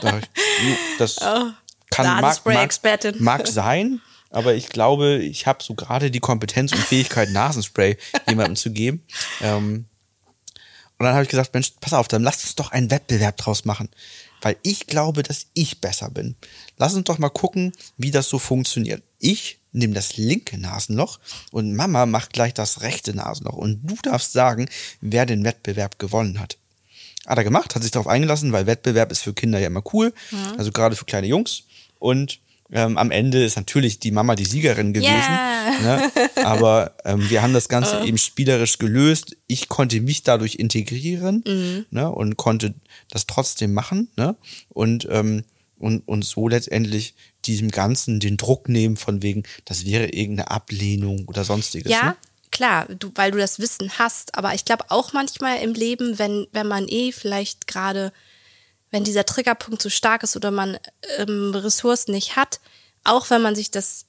Sag 0.02 0.24
ich, 0.24 0.30
"Jo, 0.64 0.76
das 0.98 1.16
kann 1.90 2.06
mag, 2.22 2.46
mag, 2.46 2.72
mag 3.20 3.48
sein, 3.48 4.02
aber 4.30 4.56
ich 4.56 4.70
glaube, 4.70 5.18
ich 5.18 5.46
habe 5.46 5.62
so 5.62 5.76
gerade 5.76 6.10
die 6.10 6.20
Kompetenz 6.22 6.72
und 6.72 6.80
Fähigkeit, 6.82 7.30
Nasenspray 7.34 7.98
jemandem 8.28 8.56
zu 8.56 8.72
geben. 8.72 9.04
Ähm, 9.42 9.86
und 10.98 11.06
dann 11.06 11.14
habe 11.14 11.24
ich 11.24 11.30
gesagt, 11.30 11.54
Mensch, 11.54 11.74
pass 11.82 11.94
auf, 11.94 12.08
dann 12.08 12.24
lass 12.24 12.44
uns 12.44 12.56
doch 12.56 12.72
einen 12.72 12.92
Wettbewerb 12.92 13.36
draus 13.38 13.66
machen. 13.66 13.90
Weil 14.42 14.58
ich 14.64 14.88
glaube, 14.88 15.24
dass 15.24 15.48
ich 15.54 15.82
besser 15.82 16.10
bin. 16.10 16.36
Lass 16.78 16.94
uns 16.94 17.06
doch 17.06 17.20
mal 17.20 17.30
gucken, 17.30 17.74
wie 17.98 18.12
das 18.12 18.28
so 18.28 18.40
funktioniert. 18.40 19.04
Ich 19.20 19.60
nehme 19.72 19.94
das 19.94 20.18
linke 20.18 20.58
Nasenloch 20.58 21.20
und 21.52 21.76
Mama 21.76 22.06
macht 22.06 22.34
gleich 22.34 22.54
das 22.54 22.82
rechte 22.82 23.14
Nasenloch. 23.16 23.56
Und 23.56 23.80
du 23.84 23.96
darfst 24.02 24.34
sagen, 24.34 24.70
wer 25.00 25.26
den 25.26 25.44
Wettbewerb 25.44 26.00
gewonnen 26.00 26.40
hat. 26.40 26.58
Hat 27.26 27.38
er 27.38 27.44
gemacht, 27.44 27.76
hat 27.76 27.84
sich 27.84 27.92
darauf 27.92 28.08
eingelassen, 28.08 28.52
weil 28.52 28.66
Wettbewerb 28.66 29.12
ist 29.12 29.22
für 29.22 29.34
Kinder 29.34 29.60
ja 29.60 29.68
immer 29.68 29.84
cool. 29.94 30.14
Also 30.58 30.72
gerade 30.72 30.96
für 30.96 31.06
kleine 31.06 31.28
Jungs. 31.28 31.64
Und 32.00 32.40
Ähm, 32.72 32.98
am 32.98 33.12
Ende 33.12 33.44
ist 33.44 33.58
natürlich 33.58 34.00
die 34.00 34.12
Mama 34.12 34.36
die 34.36 34.46
Siegerin 34.46 34.94
gewesen. 34.94 35.12
Yeah. 35.12 35.82
Ne? 35.82 36.12
Aber 36.46 36.96
ähm, 37.04 37.30
wir 37.30 37.42
haben 37.42 37.54
das 37.54 37.68
Ganze 37.68 38.04
eben 38.06 38.18
spielerisch 38.18 38.78
gelöst. 38.78 39.36
Ich 39.48 39.68
konnte 39.68 40.00
mich 40.02 40.24
dadurch 40.24 40.56
integrieren 40.56 41.44
ne? 41.90 42.10
und 42.10 42.38
konnte 42.38 42.74
das 43.10 43.28
trotzdem 43.28 43.74
machen. 43.74 44.10
Ne? 44.16 44.36
Und, 44.70 45.08
ähm, 45.12 45.44
und, 45.78 46.08
und 46.08 46.24
so 46.24 46.48
letztendlich 46.48 47.14
diesem 47.46 47.72
Ganzen 47.72 48.20
den 48.20 48.38
Druck 48.38 48.70
nehmen 48.70 48.98
von 48.98 49.22
wegen, 49.22 49.44
das 49.66 49.86
wäre 49.86 50.06
irgendeine 50.06 50.52
Ablehnung 50.52 51.26
oder 51.28 51.44
sonstiges. 51.44 51.92
Ja, 51.92 52.12
Ne? 52.12 52.16
klar, 52.52 52.88
du, 52.88 53.12
weil 53.16 53.32
du 53.32 53.38
das 53.38 53.60
Wissen 53.60 53.92
hast. 53.98 54.38
Aber 54.38 54.54
ich 54.54 54.66
glaube 54.66 54.86
auch 54.90 55.14
manchmal 55.14 55.60
im 55.60 55.74
Leben, 55.74 56.20
wenn, 56.20 56.48
wenn 56.52 56.68
man 56.68 56.88
eh 56.88 57.12
vielleicht 57.12 57.68
gerade, 57.68 58.14
wenn 58.92 59.04
dieser 59.04 59.26
Triggerpunkt 59.26 59.82
zu 59.82 59.90
stark 59.90 60.24
ist 60.24 60.36
oder 60.36 60.52
man 60.52 60.78
ähm, 61.18 61.54
Ressourcen 61.56 62.12
nicht 62.12 62.36
hat, 62.36 62.60
auch 63.04 63.30
wenn 63.30 63.42
man 63.42 63.56
sich 63.56 63.72
das 63.72 64.06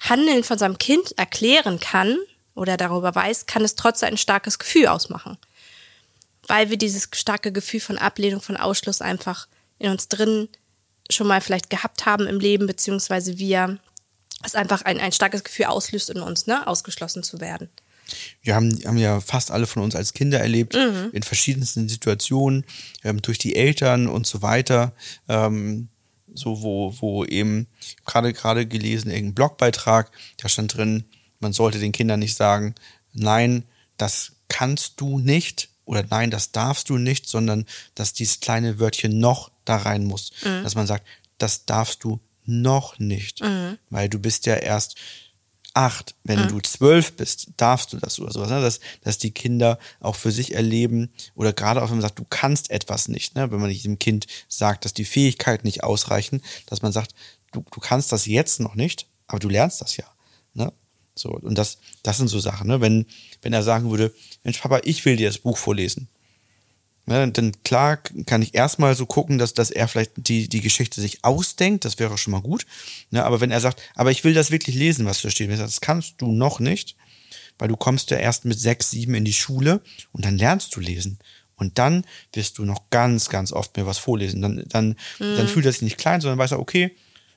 Handeln 0.00 0.44
von 0.44 0.58
seinem 0.58 0.78
Kind 0.78 1.16
erklären 1.18 1.78
kann 1.78 2.16
oder 2.54 2.76
darüber 2.76 3.14
weiß, 3.14 3.46
kann 3.46 3.64
es 3.64 3.74
trotzdem 3.74 4.10
ein 4.10 4.16
starkes 4.16 4.58
Gefühl 4.58 4.86
ausmachen. 4.88 5.38
Weil 6.46 6.70
wir 6.70 6.78
dieses 6.78 7.08
starke 7.12 7.52
Gefühl 7.52 7.80
von 7.80 7.98
Ablehnung, 7.98 8.40
von 8.40 8.56
Ausschluss 8.56 9.02
einfach 9.02 9.46
in 9.78 9.90
uns 9.90 10.08
drin 10.08 10.48
schon 11.10 11.26
mal 11.26 11.40
vielleicht 11.40 11.70
gehabt 11.70 12.06
haben 12.06 12.26
im 12.26 12.40
Leben, 12.40 12.66
beziehungsweise 12.66 13.38
wir 13.38 13.78
es 14.42 14.54
einfach 14.54 14.82
ein, 14.82 15.00
ein 15.00 15.12
starkes 15.12 15.44
Gefühl 15.44 15.66
auslöst 15.66 16.10
in 16.10 16.20
uns, 16.20 16.46
ne, 16.46 16.66
ausgeschlossen 16.66 17.22
zu 17.22 17.40
werden. 17.40 17.68
Wir 18.42 18.54
haben, 18.54 18.78
haben 18.84 18.98
ja 18.98 19.20
fast 19.20 19.50
alle 19.50 19.66
von 19.66 19.82
uns 19.82 19.94
als 19.96 20.12
Kinder 20.14 20.40
erlebt, 20.40 20.74
Mhm. 20.74 21.10
in 21.12 21.22
verschiedensten 21.22 21.88
Situationen, 21.88 22.64
ähm, 23.04 23.20
durch 23.22 23.38
die 23.38 23.56
Eltern 23.56 24.06
und 24.08 24.26
so 24.26 24.42
weiter. 24.42 24.92
Ähm, 25.28 25.88
so, 26.34 26.62
wo, 26.62 26.94
wo 27.00 27.24
eben 27.24 27.66
gerade 28.04 28.32
gerade 28.32 28.66
gelesen, 28.66 29.10
irgendein 29.10 29.34
Blogbeitrag, 29.34 30.10
da 30.36 30.48
stand 30.48 30.76
drin, 30.76 31.04
man 31.40 31.52
sollte 31.52 31.78
den 31.78 31.92
Kindern 31.92 32.20
nicht 32.20 32.36
sagen, 32.36 32.74
nein, 33.12 33.64
das 33.96 34.32
kannst 34.48 35.00
du 35.00 35.18
nicht 35.18 35.68
oder 35.84 36.04
nein, 36.10 36.30
das 36.30 36.52
darfst 36.52 36.90
du 36.90 36.98
nicht, 36.98 37.28
sondern 37.28 37.64
dass 37.94 38.12
dieses 38.12 38.40
kleine 38.40 38.78
Wörtchen 38.78 39.18
noch 39.18 39.50
da 39.64 39.76
rein 39.78 40.04
muss. 40.04 40.32
Dass 40.62 40.74
man 40.74 40.86
sagt, 40.86 41.06
das 41.38 41.64
darfst 41.64 42.04
du 42.04 42.20
noch 42.44 42.98
nicht, 42.98 43.40
weil 43.90 44.08
du 44.08 44.18
bist 44.18 44.46
ja 44.46 44.54
erst 44.56 44.96
acht, 45.74 46.14
wenn 46.24 46.48
du 46.48 46.60
zwölf 46.60 47.16
bist, 47.16 47.48
darfst 47.56 47.92
du 47.92 47.98
das 47.98 48.18
oder 48.18 48.32
sowas. 48.32 48.50
Ne? 48.50 48.60
Dass, 48.60 48.80
dass 49.02 49.18
die 49.18 49.30
Kinder 49.30 49.78
auch 50.00 50.16
für 50.16 50.32
sich 50.32 50.54
erleben 50.54 51.10
oder 51.34 51.52
gerade 51.52 51.82
auch 51.82 51.88
wenn 51.88 51.96
man 51.96 52.02
sagt, 52.02 52.18
du 52.18 52.26
kannst 52.28 52.70
etwas 52.70 53.08
nicht, 53.08 53.34
ne? 53.34 53.50
wenn 53.50 53.60
man 53.60 53.68
nicht 53.68 53.84
dem 53.84 53.98
Kind 53.98 54.26
sagt, 54.48 54.84
dass 54.84 54.94
die 54.94 55.04
Fähigkeiten 55.04 55.66
nicht 55.66 55.84
ausreichen, 55.84 56.42
dass 56.66 56.82
man 56.82 56.92
sagt, 56.92 57.14
du, 57.52 57.64
du 57.70 57.80
kannst 57.80 58.12
das 58.12 58.26
jetzt 58.26 58.60
noch 58.60 58.74
nicht, 58.74 59.06
aber 59.26 59.38
du 59.38 59.48
lernst 59.48 59.80
das 59.80 59.96
ja. 59.96 60.04
Ne? 60.54 60.72
So, 61.14 61.30
und 61.30 61.56
das, 61.56 61.78
das 62.02 62.16
sind 62.16 62.28
so 62.28 62.40
Sachen, 62.40 62.68
ne? 62.68 62.80
wenn, 62.80 63.06
wenn 63.42 63.52
er 63.52 63.62
sagen 63.62 63.90
würde, 63.90 64.14
Mensch, 64.44 64.58
Papa, 64.58 64.80
ich 64.84 65.04
will 65.04 65.16
dir 65.16 65.28
das 65.28 65.38
Buch 65.38 65.58
vorlesen. 65.58 66.08
Ne, 67.08 67.26
dann 67.32 67.52
klar 67.64 67.96
kann 68.26 68.42
ich 68.42 68.54
erstmal 68.54 68.94
so 68.94 69.06
gucken, 69.06 69.38
dass, 69.38 69.54
dass 69.54 69.70
er 69.70 69.88
vielleicht 69.88 70.12
die, 70.16 70.46
die 70.46 70.60
Geschichte 70.60 71.00
sich 71.00 71.24
ausdenkt, 71.24 71.86
das 71.86 71.98
wäre 71.98 72.18
schon 72.18 72.32
mal 72.32 72.42
gut. 72.42 72.66
Ne, 73.10 73.24
aber 73.24 73.40
wenn 73.40 73.50
er 73.50 73.60
sagt, 73.60 73.80
aber 73.94 74.10
ich 74.10 74.24
will 74.24 74.34
das 74.34 74.50
wirklich 74.50 74.76
lesen, 74.76 75.06
was 75.06 75.22
da 75.22 75.30
steht, 75.30 75.50
das 75.58 75.80
kannst 75.80 76.16
du 76.18 76.30
noch 76.30 76.60
nicht, 76.60 76.96
weil 77.58 77.68
du 77.68 77.78
kommst 77.78 78.10
ja 78.10 78.18
erst 78.18 78.44
mit 78.44 78.60
sechs, 78.60 78.90
sieben 78.90 79.14
in 79.14 79.24
die 79.24 79.32
Schule 79.32 79.80
und 80.12 80.26
dann 80.26 80.36
lernst 80.36 80.76
du 80.76 80.80
lesen. 80.80 81.18
Und 81.56 81.78
dann 81.78 82.04
wirst 82.34 82.58
du 82.58 82.66
noch 82.66 82.90
ganz, 82.90 83.30
ganz 83.30 83.52
oft 83.52 83.74
mir 83.78 83.86
was 83.86 83.96
vorlesen. 83.96 84.42
Dann, 84.42 84.64
dann, 84.68 84.94
dann 85.18 85.48
fühlt 85.48 85.64
er 85.64 85.72
sich 85.72 85.80
nicht 85.80 85.96
klein, 85.96 86.20
sondern 86.20 86.38
weiß 86.38 86.52
er, 86.52 86.60
okay, 86.60 86.94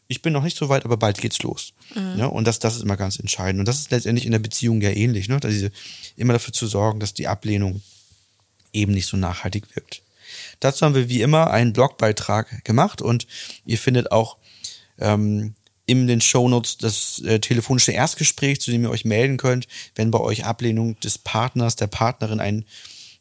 ich 0.09 0.21
bin 0.21 0.33
noch 0.33 0.43
nicht 0.43 0.57
so 0.57 0.67
weit, 0.67 0.83
aber 0.83 0.97
bald 0.97 1.17
geht's 1.17 1.41
los. 1.43 1.71
Ne? 2.17 2.29
Und 2.29 2.45
das, 2.45 2.59
das 2.59 2.75
ist 2.75 2.83
immer 2.83 2.97
ganz 2.97 3.19
entscheidend. 3.19 3.61
Und 3.61 3.67
das 3.69 3.79
ist 3.79 3.91
letztendlich 3.91 4.25
in 4.25 4.33
der 4.33 4.39
Beziehung 4.39 4.81
ja 4.81 4.89
ähnlich, 4.89 5.29
ne? 5.29 5.39
dass 5.39 5.53
diese, 5.53 5.71
immer 6.17 6.33
dafür 6.33 6.53
zu 6.53 6.67
sorgen, 6.67 6.99
dass 6.99 7.13
die 7.13 7.29
Ablehnung 7.29 7.81
eben 8.73 8.93
nicht 8.93 9.07
so 9.07 9.17
nachhaltig 9.17 9.75
wirkt. 9.75 10.01
Dazu 10.59 10.85
haben 10.85 10.95
wir 10.95 11.09
wie 11.09 11.21
immer 11.21 11.51
einen 11.51 11.73
Blogbeitrag 11.73 12.63
gemacht 12.63 13.01
und 13.01 13.27
ihr 13.65 13.77
findet 13.77 14.11
auch 14.11 14.37
ähm, 14.99 15.55
in 15.85 16.07
den 16.07 16.21
Shownotes 16.21 16.77
das 16.77 17.19
äh, 17.19 17.39
telefonische 17.39 17.91
Erstgespräch, 17.91 18.61
zu 18.61 18.71
dem 18.71 18.83
ihr 18.83 18.91
euch 18.91 19.03
melden 19.03 19.37
könnt, 19.37 19.67
wenn 19.95 20.11
bei 20.11 20.19
euch 20.19 20.45
Ablehnung 20.45 20.99
des 20.99 21.17
Partners, 21.17 21.75
der 21.75 21.87
Partnerin 21.87 22.39
ein, 22.39 22.65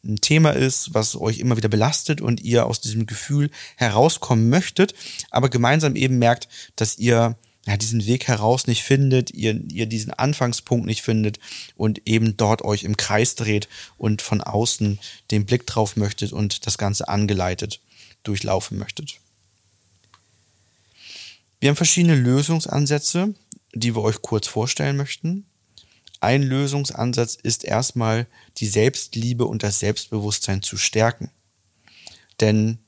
ein 0.05 0.21
Thema 0.21 0.51
ist, 0.51 0.95
was 0.95 1.17
euch 1.17 1.39
immer 1.41 1.57
wieder 1.57 1.69
belastet 1.69 2.21
und 2.21 2.41
ihr 2.43 2.67
aus 2.67 2.81
diesem 2.81 3.07
Gefühl 3.07 3.51
herauskommen 3.77 4.49
möchtet, 4.49 4.95
aber 5.31 5.49
gemeinsam 5.49 5.97
eben 5.97 6.19
merkt, 6.19 6.49
dass 6.77 6.99
ihr 6.99 7.37
ja, 7.71 7.77
diesen 7.77 8.05
Weg 8.05 8.27
heraus 8.27 8.67
nicht 8.67 8.83
findet, 8.83 9.31
ihr, 9.31 9.61
ihr 9.71 9.87
diesen 9.87 10.13
Anfangspunkt 10.13 10.87
nicht 10.87 11.03
findet 11.03 11.39
und 11.77 12.05
eben 12.05 12.37
dort 12.37 12.63
euch 12.63 12.83
im 12.83 12.97
Kreis 12.97 13.37
dreht 13.37 13.69
und 13.97 14.23
von 14.23 14.41
außen 14.41 14.99
den 15.31 15.47
Blick 15.47 15.69
drauf 15.69 15.95
möchtet 15.95 16.33
und 16.33 16.67
das 16.67 16.79
Ganze 16.79 17.07
angeleitet 17.07 17.81
durchlaufen 18.25 18.77
möchtet. 18.77 19.21
Wir 21.61 21.69
haben 21.69 21.77
verschiedene 21.77 22.17
Lösungsansätze, 22.17 23.35
die 23.73 23.95
wir 23.95 24.03
euch 24.03 24.21
kurz 24.21 24.49
vorstellen 24.49 24.97
möchten. 24.97 25.47
Ein 26.19 26.43
Lösungsansatz 26.43 27.37
ist 27.37 27.63
erstmal 27.63 28.27
die 28.57 28.67
Selbstliebe 28.67 29.47
und 29.47 29.63
das 29.63 29.79
Selbstbewusstsein 29.79 30.63
zu 30.63 30.77
stärken. 30.77 31.31
Denn 32.41 32.79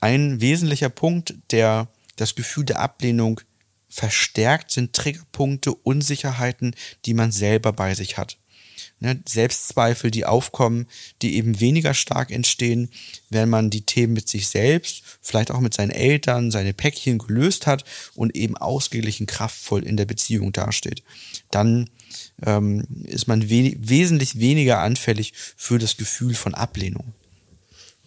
ein 0.00 0.42
wesentlicher 0.42 0.90
Punkt, 0.90 1.36
der 1.52 1.88
das 2.16 2.34
Gefühl 2.34 2.66
der 2.66 2.80
Ablehnung 2.80 3.40
verstärkt, 3.94 4.72
sind 4.72 4.92
Triggerpunkte, 4.92 5.72
Unsicherheiten, 5.72 6.74
die 7.04 7.14
man 7.14 7.30
selber 7.30 7.72
bei 7.72 7.94
sich 7.94 8.18
hat. 8.18 8.38
Ne, 8.98 9.20
Selbstzweifel, 9.28 10.10
die 10.10 10.24
aufkommen, 10.24 10.86
die 11.22 11.36
eben 11.36 11.60
weniger 11.60 11.94
stark 11.94 12.32
entstehen, 12.32 12.90
wenn 13.30 13.48
man 13.48 13.70
die 13.70 13.82
Themen 13.82 14.14
mit 14.14 14.28
sich 14.28 14.48
selbst, 14.48 15.04
vielleicht 15.22 15.52
auch 15.52 15.60
mit 15.60 15.74
seinen 15.74 15.90
Eltern, 15.90 16.50
seine 16.50 16.74
Päckchen 16.74 17.18
gelöst 17.18 17.68
hat 17.68 17.84
und 18.16 18.34
eben 18.34 18.56
ausgeglichen 18.56 19.26
kraftvoll 19.26 19.84
in 19.84 19.96
der 19.96 20.06
Beziehung 20.06 20.52
dasteht. 20.52 21.04
Dann 21.52 21.88
ähm, 22.44 22.86
ist 23.04 23.28
man 23.28 23.48
we 23.48 23.76
wesentlich 23.78 24.40
weniger 24.40 24.80
anfällig 24.80 25.34
für 25.56 25.78
das 25.78 25.96
Gefühl 25.96 26.34
von 26.34 26.54
Ablehnung. 26.54 27.14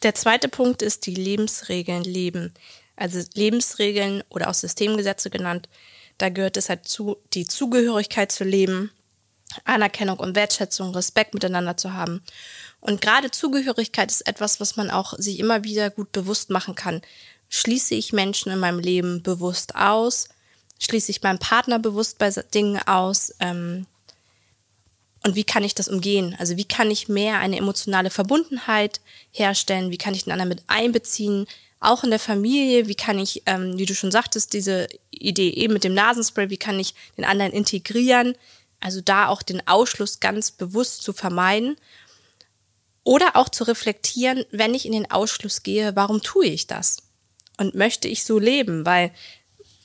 Der 0.04 0.16
zweite 0.16 0.50
Punkt 0.50 0.82
ist 0.82 1.06
die 1.06 1.16
Lebensregeln 1.16 2.04
leben. 2.04 2.54
Also 2.98 3.22
Lebensregeln 3.36 4.24
oder 4.30 4.50
auch 4.50 4.54
Systemgesetze 4.54 5.30
genannt. 5.30 5.70
Da 6.18 6.30
gehört 6.30 6.58
es 6.58 6.68
halt 6.68 6.88
zu, 6.88 7.18
die 7.34 7.48
Zugehörigkeit 7.48 8.32
zu 8.32 8.44
leben, 8.44 8.92
Anerkennung 9.64 10.20
und 10.20 10.36
Wertschätzung, 10.36 10.94
Respekt 10.94 11.34
miteinander 11.34 11.78
zu 11.78 11.94
haben. 11.94 12.22
Und 12.82 13.00
gerade 13.00 13.32
Zugehörigkeit 13.32 14.12
ist 14.12 14.28
etwas, 14.28 14.60
was 14.60 14.76
man 14.76 14.90
auch 14.90 15.14
sich 15.18 15.40
immer 15.40 15.64
wieder 15.64 15.90
gut 15.90 16.12
bewusst 16.12 16.50
machen 16.50 16.76
kann. 16.76 17.02
Schließe 17.50 17.96
ich 17.96 18.14
Menschen 18.14 18.52
in 18.52 18.60
meinem 18.60 18.80
Leben 18.80 19.24
bewusst 19.24 19.76
aus? 19.76 20.28
Schließe 20.80 21.12
ich 21.12 21.24
meinen 21.24 21.40
Partner 21.40 21.80
bewusst 21.80 22.18
bei 22.18 22.30
Dingen 22.30 22.80
aus? 22.86 23.34
Ähm, 23.40 23.86
und 25.28 25.36
wie 25.36 25.44
kann 25.44 25.66
ich 25.66 25.76
das 25.76 25.90
umgehen? 25.90 26.38
Also 26.40 26.56
wie 26.56 26.64
kann 26.64 26.90
ich 26.90 27.10
mehr 27.10 27.40
eine 27.40 27.58
emotionale 27.58 28.10
Verbundenheit 28.10 29.02
herstellen? 29.32 29.92
Wie 29.92 29.98
kann 29.98 30.14
ich 30.14 30.24
den 30.24 30.32
anderen 30.32 30.48
mit 30.48 30.64
einbeziehen? 30.68 31.48
Auch 31.82 32.06
in 32.06 32.12
der 32.12 32.20
Familie, 32.20 32.88
wie 32.88 32.96
kann 32.96 33.20
ich, 33.20 33.44
ähm, 33.46 33.78
wie 33.78 33.86
du 33.86 33.94
schon 33.94 34.10
sagtest, 34.10 34.54
diese 34.54 34.88
Idee 35.12 35.50
eben 35.50 35.74
mit 35.74 35.84
dem 35.84 35.94
Nasenspray, 35.94 36.50
wie 36.50 36.56
kann 36.56 36.80
ich 36.80 36.94
den 37.18 37.26
anderen 37.26 37.52
integrieren? 37.52 38.36
Also 38.80 39.02
da 39.02 39.28
auch 39.28 39.42
den 39.42 39.68
Ausschluss 39.68 40.22
ganz 40.22 40.50
bewusst 40.50 41.04
zu 41.04 41.12
vermeiden. 41.12 41.76
Oder 43.04 43.36
auch 43.36 43.50
zu 43.50 43.66
reflektieren, 43.66 44.46
wenn 44.52 44.74
ich 44.74 44.86
in 44.86 44.94
den 44.94 45.12
Ausschluss 45.12 45.62
gehe, 45.62 45.94
warum 45.98 46.22
tue 46.22 46.46
ich 46.46 46.68
das? 46.68 47.00
Und 47.58 47.76
möchte 47.76 48.08
ich 48.08 48.24
so 48.24 48.40
leben? 48.40 48.86
Weil 48.86 49.12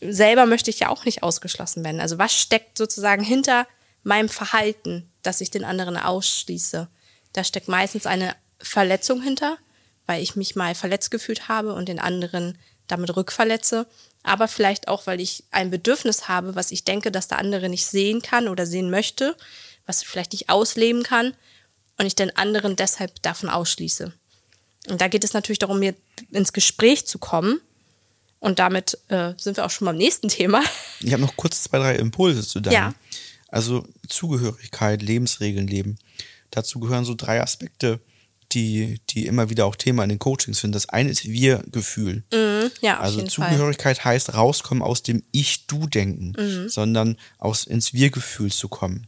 selber 0.01 0.47
möchte 0.47 0.71
ich 0.71 0.79
ja 0.79 0.89
auch 0.89 1.05
nicht 1.05 1.25
ausgeschlossen 1.25 1.83
werden. 1.83 2.01
Also 2.01 2.19
was 2.19 2.33
steckt 2.33 2.79
sozusagen 2.79 3.25
hinter 3.25 3.67
meinem 4.05 4.29
Verhalten, 4.29 5.09
dass 5.23 5.41
ich 5.41 5.51
den 5.51 5.65
anderen 5.65 5.97
ausschließe? 5.97 6.89
Da 7.33 7.45
steckt 7.45 7.69
meistens 7.69 8.07
eine 8.07 8.35
Verletzung 8.59 9.23
hinter, 9.23 9.59
weil 10.07 10.23
ich 10.23 10.37
mich 10.37 10.57
mal 10.57 10.75
verletzt 10.75 11.11
gefühlt 11.11 11.49
habe 11.49 11.75
und 11.75 11.89
den 11.89 11.99
anderen 11.99 12.59
damit 12.87 13.15
rückverletze. 13.17 13.87
Aber 14.23 14.49
vielleicht 14.49 14.89
auch, 14.89 15.07
weil 15.07 15.21
ich 15.21 15.45
ein 15.51 15.71
Bedürfnis 15.71 16.29
habe, 16.29 16.55
was 16.55 16.71
ich 16.71 16.85
denke, 16.85 17.11
dass 17.11 17.29
der 17.29 17.39
andere 17.39 17.69
nicht 17.69 17.87
sehen 17.87 18.23
kann 18.23 18.49
oder 18.49 18.67
sehen 18.67 18.91
möchte, 18.91 19.37
was 19.87 20.03
ich 20.03 20.09
vielleicht 20.09 20.33
nicht 20.33 20.49
ausleben 20.49 21.03
kann 21.03 21.35
und 21.99 22.07
ich 22.07 22.15
den 22.15 22.37
anderen 22.37 22.77
deshalb 22.77 23.21
davon 23.23 23.49
ausschließe. 23.49 24.13
Und 24.89 25.01
da 25.01 25.09
geht 25.09 25.25
es 25.25 25.33
natürlich 25.33 25.59
darum, 25.59 25.79
mir 25.79 25.95
ins 26.31 26.53
Gespräch 26.53 27.07
zu 27.07 27.19
kommen. 27.19 27.61
Und 28.41 28.59
damit 28.59 28.99
äh, 29.09 29.35
sind 29.37 29.57
wir 29.57 29.65
auch 29.65 29.71
schon 29.71 29.87
beim 29.87 29.97
nächsten 29.97 30.29
Thema. 30.29 30.63
Ich 31.01 31.13
habe 31.13 31.23
noch 31.23 31.37
kurz 31.37 31.63
zwei, 31.63 31.79
drei 31.79 31.97
Impulse 31.97 32.47
zu 32.47 32.61
deinem. 32.61 32.75
Ja. 32.75 32.95
Also 33.53 33.87
Zugehörigkeit, 34.09 35.03
Lebensregeln 35.03 35.69
leben. 35.69 35.99
Dazu 36.51 36.81
gehören 36.81 37.05
so 37.05 37.15
drei 37.15 37.41
Aspekte, 37.41 38.01
die, 38.53 39.01
die 39.11 39.27
immer 39.27 39.49
wieder 39.51 39.67
auch 39.67 39.77
Thema 39.77 40.03
in 40.03 40.09
den 40.09 40.19
Coachings 40.19 40.61
sind. 40.61 40.75
Das 40.75 40.89
eine 40.89 41.11
ist 41.11 41.25
Wir-Gefühl. 41.27 42.25
Ja, 42.81 42.99
auf 42.99 43.05
Also 43.05 43.19
jeden 43.19 43.31
Fall. 43.31 43.49
Zugehörigkeit 43.49 44.05
heißt 44.05 44.35
rauskommen 44.35 44.83
aus 44.83 45.03
dem 45.03 45.23
Ich-Du-Denken, 45.33 46.35
Mhm. 46.39 46.69
sondern 46.69 47.17
aus 47.39 47.65
ins 47.65 47.93
Wir-Gefühl 47.95 48.51
zu 48.53 48.69
kommen. 48.69 49.07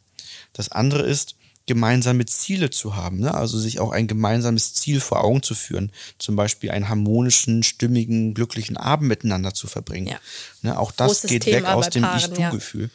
Das 0.53 0.71
andere 0.71 1.03
ist, 1.03 1.35
gemeinsame 1.67 2.27
Ziele 2.27 2.69
zu 2.69 2.95
haben, 2.95 3.21
ne? 3.21 3.33
also 3.33 3.59
sich 3.59 3.81
auch 3.81 3.91
ein 3.91 4.07
gemeinsames 4.07 4.75
Ziel 4.75 5.01
vor 5.01 5.25
Augen 5.25 5.43
zu 5.43 5.55
führen, 5.55 5.93
zum 6.19 6.37
Beispiel 6.37 6.71
einen 6.71 6.91
harmonischen, 6.91 7.63
stimmigen, 7.63 8.35
glücklichen 8.35 8.77
Abend 8.77 9.09
miteinander 9.09 9.55
zu 9.55 9.67
verbringen. 9.67 10.09
Ja. 10.09 10.21
Ne? 10.61 10.79
Auch 10.79 10.93
das 10.93 11.07
Großes 11.09 11.31
geht 11.31 11.45
Thema 11.45 11.57
weg 11.57 11.67
aus 11.69 11.89
dem 11.89 12.07
Ich-Du-Gefühl. 12.17 12.91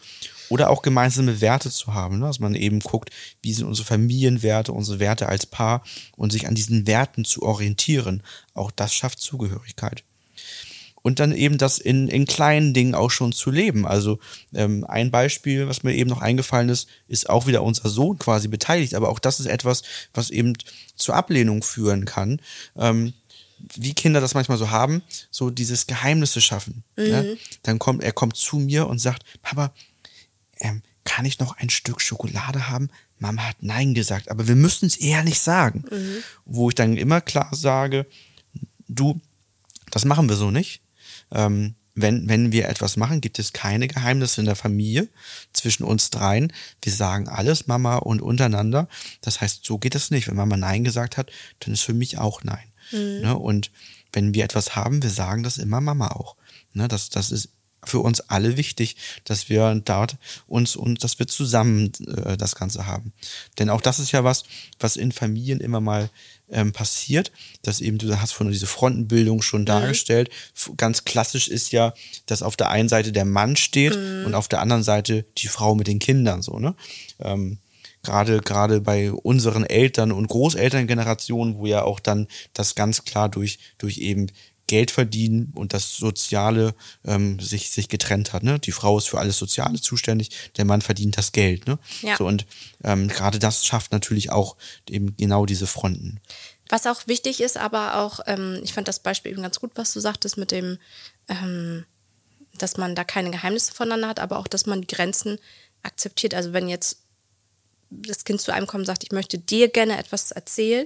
Oder 0.49 0.69
auch 0.69 0.81
gemeinsame 0.81 1.41
Werte 1.41 1.69
zu 1.69 1.93
haben, 1.93 2.19
ne? 2.19 2.25
dass 2.25 2.39
man 2.39 2.55
eben 2.55 2.79
guckt, 2.79 3.11
wie 3.41 3.53
sind 3.53 3.67
unsere 3.67 3.85
Familienwerte, 3.85 4.73
unsere 4.73 4.99
Werte 4.99 5.29
als 5.29 5.45
Paar 5.45 5.83
und 6.15 6.31
sich 6.31 6.47
an 6.47 6.55
diesen 6.55 6.87
Werten 6.87 7.23
zu 7.23 7.43
orientieren. 7.43 8.23
Auch 8.53 8.71
das 8.71 8.93
schafft 8.93 9.19
Zugehörigkeit 9.19 10.03
und 11.01 11.19
dann 11.19 11.33
eben 11.33 11.57
das 11.57 11.77
in, 11.79 12.07
in 12.07 12.25
kleinen 12.25 12.73
Dingen 12.73 12.95
auch 12.95 13.11
schon 13.11 13.31
zu 13.31 13.51
leben. 13.51 13.85
Also 13.85 14.19
ähm, 14.53 14.85
ein 14.87 15.11
Beispiel, 15.11 15.67
was 15.67 15.83
mir 15.83 15.95
eben 15.95 16.09
noch 16.09 16.21
eingefallen 16.21 16.69
ist, 16.69 16.87
ist 17.07 17.29
auch 17.29 17.47
wieder 17.47 17.63
unser 17.63 17.89
Sohn 17.89 18.19
quasi 18.19 18.47
beteiligt, 18.47 18.95
aber 18.95 19.09
auch 19.09 19.19
das 19.19 19.39
ist 19.39 19.45
etwas, 19.45 19.83
was 20.13 20.29
eben 20.29 20.53
zur 20.95 21.15
Ablehnung 21.15 21.63
führen 21.63 22.05
kann. 22.05 22.41
Ähm, 22.77 23.13
wie 23.75 23.93
Kinder 23.93 24.21
das 24.21 24.35
manchmal 24.35 24.57
so 24.57 24.69
haben, 24.69 25.01
so 25.31 25.49
dieses 25.49 25.85
Geheimnisse 25.85 26.39
schaffen. 26.39 26.83
Ne? 26.95 27.37
Dann 27.63 27.77
kommt, 27.77 28.03
er 28.03 28.13
kommt 28.13 28.37
zu 28.37 28.55
mir 28.57 28.87
und 28.87 28.99
sagt, 28.99 29.23
Papa, 29.41 29.73
ähm, 30.59 30.81
kann 31.03 31.25
ich 31.25 31.39
noch 31.39 31.57
ein 31.57 31.69
Stück 31.69 32.01
Schokolade 32.01 32.69
haben? 32.69 32.89
Mama 33.17 33.47
hat 33.47 33.57
Nein 33.61 33.93
gesagt, 33.93 34.29
aber 34.29 34.47
wir 34.47 34.55
müssen 34.55 34.85
es 34.85 34.97
ehrlich 34.97 35.39
sagen. 35.39 35.83
Wo 36.45 36.69
ich 36.69 36.75
dann 36.75 36.97
immer 36.97 37.21
klar 37.21 37.49
sage, 37.53 38.05
du, 38.87 39.19
das 39.91 40.05
machen 40.05 40.29
wir 40.29 40.35
so 40.35 40.51
nicht. 40.51 40.81
Ähm, 41.31 41.75
wenn, 41.95 42.29
wenn 42.29 42.51
wir 42.51 42.69
etwas 42.69 42.95
machen, 42.95 43.19
gibt 43.19 43.39
es 43.39 43.51
keine 43.51 43.87
Geheimnisse 43.87 44.39
in 44.41 44.45
der 44.45 44.55
Familie 44.55 45.09
zwischen 45.51 45.83
uns 45.83 46.09
dreien. 46.11 46.53
Wir 46.81 46.93
sagen 46.93 47.27
alles, 47.27 47.67
Mama 47.67 47.97
und 47.97 48.21
untereinander. 48.21 48.87
Das 49.21 49.41
heißt, 49.41 49.65
so 49.65 49.77
geht 49.77 49.95
es 49.95 50.11
nicht. 50.11 50.27
Wenn 50.27 50.35
Mama 50.35 50.55
Nein 50.55 50.83
gesagt 50.83 51.17
hat, 51.17 51.31
dann 51.59 51.73
ist 51.73 51.81
für 51.81 51.93
mich 51.93 52.17
auch 52.17 52.43
Nein. 52.43 52.71
Ne? 53.21 53.37
Und 53.37 53.71
wenn 54.13 54.33
wir 54.33 54.43
etwas 54.43 54.75
haben, 54.75 55.03
wir 55.03 55.09
sagen 55.09 55.43
das 55.43 55.57
immer 55.57 55.81
Mama 55.81 56.09
auch. 56.09 56.35
Ne? 56.73 56.87
Das, 56.87 57.09
das 57.09 57.31
ist 57.31 57.49
für 57.86 58.00
uns 58.00 58.19
alle 58.21 58.57
wichtig, 58.57 58.95
dass 59.24 59.50
wir 59.50 59.74
dort 59.86 60.17
uns 60.48 60.75
und 60.75 61.03
dass 61.03 61.19
wir 61.19 61.27
zusammen 61.27 61.91
äh, 62.07 62.36
das 62.38 62.55
Ganze 62.55 62.86
haben. 62.86 63.13
Denn 63.57 63.69
auch 63.69 63.81
das 63.81 64.00
ist 64.00 64.12
ja 64.12 64.24
was, 64.24 64.43
was 64.79 64.98
in 64.98 65.12
Familien 65.12 65.59
immer 65.62 65.79
mal 65.79 66.09
ähm, 66.51 66.74
passiert, 66.74 67.31
dass 67.62 67.79
eben 67.79 67.98
du 67.98 68.19
hast 68.19 68.33
von 68.33 68.51
diese 68.51 68.67
Frontenbildung 68.67 69.41
schon 69.41 69.65
dargestellt. 69.65 70.29
F- 70.55 70.71
Ganz 70.77 71.05
klassisch 71.05 71.48
ist 71.48 71.71
ja, 71.71 71.93
dass 72.25 72.41
auf 72.41 72.57
der 72.57 72.69
einen 72.69 72.89
Seite 72.89 73.12
der 73.12 73.25
Mann 73.25 73.55
steht 73.55 73.95
und 73.95 74.33
auf 74.36 74.48
der 74.48 74.59
anderen 74.62 74.83
Seite 74.83 75.25
die 75.38 75.48
Frau 75.48 75.75
mit 75.75 75.88
den 75.88 76.00
Kindern 76.00 76.41
so 76.41 76.59
ne. 76.59 76.75
Ähm, 77.19 77.59
gerade 78.01 78.39
gerade 78.39 78.81
bei 78.81 79.12
unseren 79.12 79.65
Eltern 79.65 80.12
und 80.12 80.27
Großelterngenerationen, 80.27 81.57
wo 81.57 81.65
ja 81.65 81.83
auch 81.83 82.00
dann 82.00 82.27
das 82.53 82.75
ganz 82.75 83.03
klar 83.03 83.29
durch 83.29 83.59
durch 83.77 83.98
eben 84.00 84.27
Geld 84.69 84.91
verdienen 84.91 85.51
und 85.55 85.73
das 85.73 85.97
Soziale 85.97 86.75
ähm, 87.03 87.39
sich 87.39 87.71
sich 87.71 87.89
getrennt 87.89 88.33
hat. 88.33 88.43
Ne? 88.43 88.59
Die 88.59 88.71
Frau 88.71 88.99
ist 88.99 89.09
für 89.09 89.17
alles 89.17 89.39
Soziale 89.39 89.81
zuständig, 89.81 90.29
der 90.57 90.65
Mann 90.65 90.83
verdient 90.83 91.17
das 91.17 91.31
Geld. 91.31 91.67
Ne? 91.67 91.79
Ja. 92.03 92.15
So 92.15 92.27
und 92.27 92.45
ähm, 92.83 93.07
gerade 93.07 93.39
das 93.39 93.65
schafft 93.65 93.91
natürlich 93.91 94.31
auch 94.31 94.57
eben 94.88 95.17
genau 95.17 95.47
diese 95.47 95.65
Fronten. 95.65 96.19
Was 96.69 96.85
auch 96.85 97.07
wichtig 97.07 97.41
ist, 97.41 97.57
aber 97.57 97.97
auch, 97.97 98.19
ähm, 98.27 98.61
ich 98.63 98.73
fand 98.73 98.88
das 98.88 98.99
Beispiel 98.99 99.31
eben 99.31 99.41
ganz 99.41 99.59
gut, 99.59 99.71
was 99.73 99.91
du 99.91 99.99
sagtest 99.99 100.38
mit 100.38 100.51
dem, 100.51 100.77
ähm, 101.27 101.85
dass 102.59 102.77
man 102.77 102.93
da 102.93 103.03
keine 103.03 103.31
Geheimnisse 103.31 103.73
voneinander 103.73 104.09
hat, 104.09 104.19
aber 104.19 104.38
auch, 104.38 104.47
dass 104.47 104.67
man 104.67 104.81
die 104.81 104.95
Grenzen 104.95 105.39
akzeptiert. 105.81 106.35
Also 106.35 106.53
wenn 106.53 106.69
jetzt 106.69 106.99
das 107.89 108.23
Kind 108.23 108.39
zu 108.39 108.53
einem 108.53 108.67
kommt 108.67 108.81
und 108.81 108.85
sagt, 108.85 109.03
ich 109.03 109.11
möchte 109.11 109.39
dir 109.39 109.67
gerne 109.67 109.97
etwas 109.97 110.29
erzählen 110.29 110.85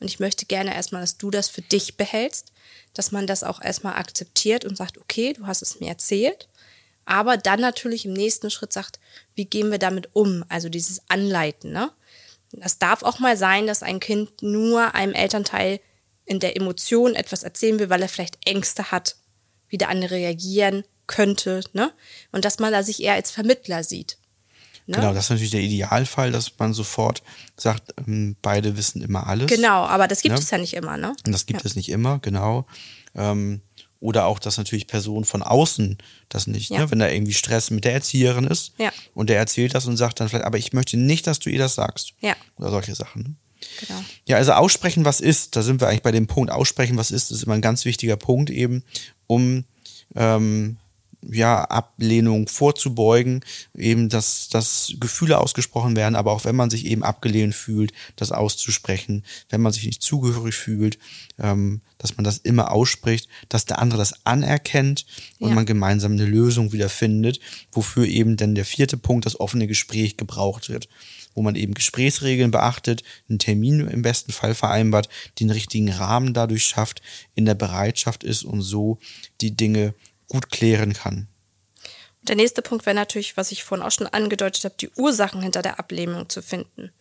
und 0.00 0.06
ich 0.06 0.20
möchte 0.20 0.46
gerne 0.46 0.74
erstmal, 0.74 1.00
dass 1.00 1.18
du 1.18 1.30
das 1.30 1.48
für 1.48 1.62
dich 1.62 1.96
behältst, 1.96 2.52
dass 2.94 3.12
man 3.12 3.26
das 3.26 3.44
auch 3.44 3.60
erstmal 3.60 3.94
akzeptiert 3.94 4.64
und 4.64 4.76
sagt, 4.76 4.98
okay, 4.98 5.32
du 5.32 5.46
hast 5.46 5.62
es 5.62 5.80
mir 5.80 5.88
erzählt, 5.88 6.48
aber 7.04 7.36
dann 7.36 7.60
natürlich 7.60 8.04
im 8.04 8.12
nächsten 8.12 8.50
Schritt 8.50 8.72
sagt, 8.72 8.98
wie 9.34 9.46
gehen 9.46 9.70
wir 9.70 9.78
damit 9.78 10.14
um? 10.14 10.44
Also 10.48 10.68
dieses 10.68 11.00
Anleiten, 11.08 11.72
ne? 11.72 11.92
Es 12.60 12.78
darf 12.78 13.02
auch 13.02 13.18
mal 13.18 13.36
sein, 13.36 13.66
dass 13.66 13.82
ein 13.82 14.00
Kind 14.00 14.42
nur 14.42 14.94
einem 14.94 15.12
Elternteil 15.12 15.80
in 16.24 16.40
der 16.40 16.56
Emotion 16.56 17.14
etwas 17.14 17.42
erzählen 17.42 17.78
will, 17.78 17.90
weil 17.90 18.02
er 18.02 18.08
vielleicht 18.08 18.38
Ängste 18.46 18.90
hat, 18.90 19.16
wie 19.68 19.78
der 19.78 19.88
andere 19.88 20.16
reagieren 20.16 20.84
könnte, 21.06 21.60
ne? 21.72 21.92
Und 22.32 22.44
dass 22.44 22.58
man 22.58 22.72
da 22.72 22.82
sich 22.82 23.02
eher 23.02 23.14
als 23.14 23.30
Vermittler 23.30 23.84
sieht. 23.84 24.18
Ne? 24.86 24.94
Genau, 24.96 25.12
das 25.14 25.24
ist 25.26 25.30
natürlich 25.30 25.50
der 25.50 25.60
Idealfall, 25.62 26.30
dass 26.32 26.52
man 26.58 26.72
sofort 26.72 27.22
sagt, 27.56 27.92
ähm, 28.06 28.36
beide 28.40 28.76
wissen 28.76 29.02
immer 29.02 29.26
alles. 29.26 29.48
Genau, 29.48 29.84
aber 29.84 30.06
das 30.08 30.22
gibt 30.22 30.34
Ne? 30.36 30.40
es 30.40 30.50
ja 30.50 30.58
nicht 30.58 30.74
immer, 30.74 30.96
ne? 30.96 31.14
Und 31.26 31.32
das 31.32 31.46
gibt 31.46 31.64
es 31.64 31.74
nicht 31.74 31.88
immer, 31.88 32.18
genau. 32.20 32.66
Ähm, 33.14 33.60
oder 33.98 34.26
auch, 34.26 34.38
dass 34.38 34.58
natürlich 34.58 34.86
Personen 34.86 35.24
von 35.24 35.42
außen 35.42 35.98
das 36.28 36.46
nicht, 36.46 36.70
Ja. 36.70 36.80
ne? 36.80 36.90
wenn 36.90 36.98
da 37.00 37.08
irgendwie 37.08 37.32
Stress 37.32 37.70
mit 37.70 37.84
der 37.84 37.94
Erzieherin 37.94 38.44
ist 38.46 38.72
Ja. 38.78 38.92
und 39.14 39.28
der 39.30 39.38
erzählt 39.38 39.74
das 39.74 39.86
und 39.86 39.96
sagt 39.96 40.20
dann 40.20 40.28
vielleicht, 40.28 40.44
aber 40.44 40.58
ich 40.58 40.72
möchte 40.72 40.96
nicht, 40.96 41.26
dass 41.26 41.38
du 41.40 41.50
ihr 41.50 41.58
das 41.58 41.74
sagst. 41.74 42.12
Ja. 42.20 42.36
Oder 42.58 42.70
solche 42.70 42.94
Sachen. 42.94 43.22
Ne? 43.22 43.34
Genau. 43.80 44.00
Ja, 44.26 44.36
also 44.36 44.52
aussprechen, 44.52 45.04
was 45.04 45.20
ist, 45.20 45.56
da 45.56 45.62
sind 45.62 45.80
wir 45.80 45.88
eigentlich 45.88 46.02
bei 46.02 46.12
dem 46.12 46.26
Punkt, 46.28 46.52
aussprechen, 46.52 46.96
was 46.96 47.10
ist, 47.10 47.32
ist 47.32 47.42
immer 47.42 47.54
ein 47.54 47.62
ganz 47.62 47.84
wichtiger 47.86 48.16
Punkt 48.16 48.50
eben, 48.50 48.84
um 49.26 49.64
ähm, 50.14 50.76
ja, 51.30 51.64
Ablehnung 51.64 52.48
vorzubeugen, 52.48 53.44
eben, 53.76 54.08
dass, 54.08 54.48
dass 54.48 54.92
Gefühle 55.00 55.38
ausgesprochen 55.38 55.96
werden, 55.96 56.14
aber 56.16 56.32
auch 56.32 56.44
wenn 56.44 56.56
man 56.56 56.70
sich 56.70 56.86
eben 56.86 57.02
abgelehnt 57.02 57.54
fühlt, 57.54 57.92
das 58.16 58.32
auszusprechen, 58.32 59.24
wenn 59.48 59.60
man 59.60 59.72
sich 59.72 59.84
nicht 59.86 60.02
zugehörig 60.02 60.54
fühlt, 60.54 60.98
ähm, 61.38 61.80
dass 61.98 62.16
man 62.16 62.24
das 62.24 62.38
immer 62.38 62.72
ausspricht, 62.72 63.28
dass 63.48 63.64
der 63.64 63.78
andere 63.78 63.98
das 63.98 64.26
anerkennt 64.26 65.06
und 65.38 65.50
Ja. 65.50 65.54
man 65.54 65.66
gemeinsam 65.66 66.12
eine 66.12 66.26
Lösung 66.26 66.72
wieder 66.72 66.88
findet, 66.88 67.40
wofür 67.72 68.06
eben 68.06 68.36
dann 68.36 68.54
der 68.54 68.64
vierte 68.64 68.96
Punkt, 68.96 69.26
das 69.26 69.40
offene 69.40 69.66
Gespräch 69.66 70.16
gebraucht 70.16 70.68
wird 70.68 70.88
wo 71.36 71.42
man 71.42 71.54
eben 71.54 71.74
Gesprächsregeln 71.74 72.50
beachtet, 72.50 73.02
einen 73.28 73.38
Termin 73.38 73.80
im 73.86 74.00
besten 74.00 74.32
Fall 74.32 74.54
vereinbart, 74.54 75.10
den 75.38 75.50
richtigen 75.50 75.90
Rahmen 75.90 76.32
dadurch 76.32 76.64
schafft, 76.64 77.02
in 77.34 77.44
der 77.44 77.54
Bereitschaft 77.54 78.24
ist 78.24 78.42
und 78.42 78.62
so 78.62 78.98
die 79.42 79.54
Dinge 79.54 79.92
gut 80.28 80.50
klären 80.50 80.92
kann. 80.92 81.28
Der 82.22 82.36
nächste 82.36 82.62
Punkt 82.62 82.86
wäre 82.86 82.96
natürlich, 82.96 83.36
was 83.36 83.52
ich 83.52 83.62
vorhin 83.62 83.86
auch 83.86 83.92
schon 83.92 84.08
angedeutet 84.08 84.64
habe, 84.64 84.74
die 84.80 84.90
Ursachen 84.90 85.42
hinter 85.42 85.62
der 85.62 85.78
Ablehnung 85.78 86.28
zu 86.28 86.42
finden, 86.42 86.92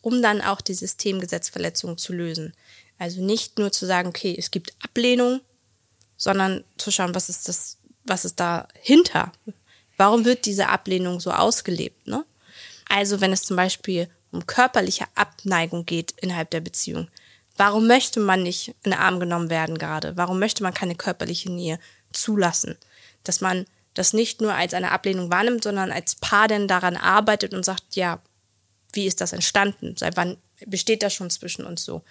um 0.00 0.22
dann 0.22 0.40
auch 0.40 0.60
die 0.60 0.74
Systemgesetzverletzung 0.74 1.98
zu 1.98 2.12
lösen. 2.12 2.52
Also 2.98 3.22
nicht 3.22 3.58
nur 3.58 3.70
zu 3.70 3.86
sagen, 3.86 4.08
okay, 4.08 4.34
es 4.36 4.50
gibt 4.50 4.74
Ablehnung, 4.82 5.40
sondern 6.16 6.64
zu 6.76 6.90
schauen, 6.90 7.14
was 7.14 7.28
ist 7.28 7.48
das, 7.48 7.78
was 8.04 8.24
ist 8.24 8.40
dahinter? 8.40 9.32
Warum 9.96 10.24
wird 10.24 10.46
diese 10.46 10.68
Ablehnung 10.68 11.20
so 11.20 11.30
ausgelebt? 11.30 12.06
Ne? 12.06 12.24
Also 12.88 13.20
wenn 13.20 13.32
es 13.32 13.42
zum 13.42 13.56
Beispiel 13.56 14.08
um 14.32 14.46
körperliche 14.46 15.06
Abneigung 15.14 15.86
geht 15.86 16.12
innerhalb 16.20 16.50
der 16.50 16.60
Beziehung, 16.60 17.08
warum 17.56 17.86
möchte 17.86 18.20
man 18.20 18.42
nicht 18.42 18.68
in 18.82 18.90
den 18.90 18.94
Arm 18.94 19.20
genommen 19.20 19.48
werden 19.48 19.78
gerade? 19.78 20.16
Warum 20.16 20.38
möchte 20.38 20.62
man 20.62 20.74
keine 20.74 20.94
körperliche 20.94 21.50
Nähe 21.50 21.78
zulassen? 22.12 22.76
Dass 23.24 23.40
man 23.40 23.66
das 23.94 24.12
nicht 24.12 24.40
nur 24.40 24.54
als 24.54 24.74
eine 24.74 24.92
Ablehnung 24.92 25.30
wahrnimmt, 25.30 25.64
sondern 25.64 25.92
als 25.92 26.14
Paar 26.14 26.48
denn 26.48 26.68
daran 26.68 26.96
arbeitet 26.96 27.54
und 27.54 27.64
sagt, 27.64 27.96
ja, 27.96 28.20
wie 28.92 29.06
ist 29.06 29.20
das 29.20 29.32
entstanden? 29.32 29.94
Seit 29.96 30.16
wann 30.16 30.36
besteht 30.66 31.02
das 31.02 31.14
schon 31.14 31.30
zwischen 31.30 31.64
uns 31.64 31.84
so? 31.84 32.02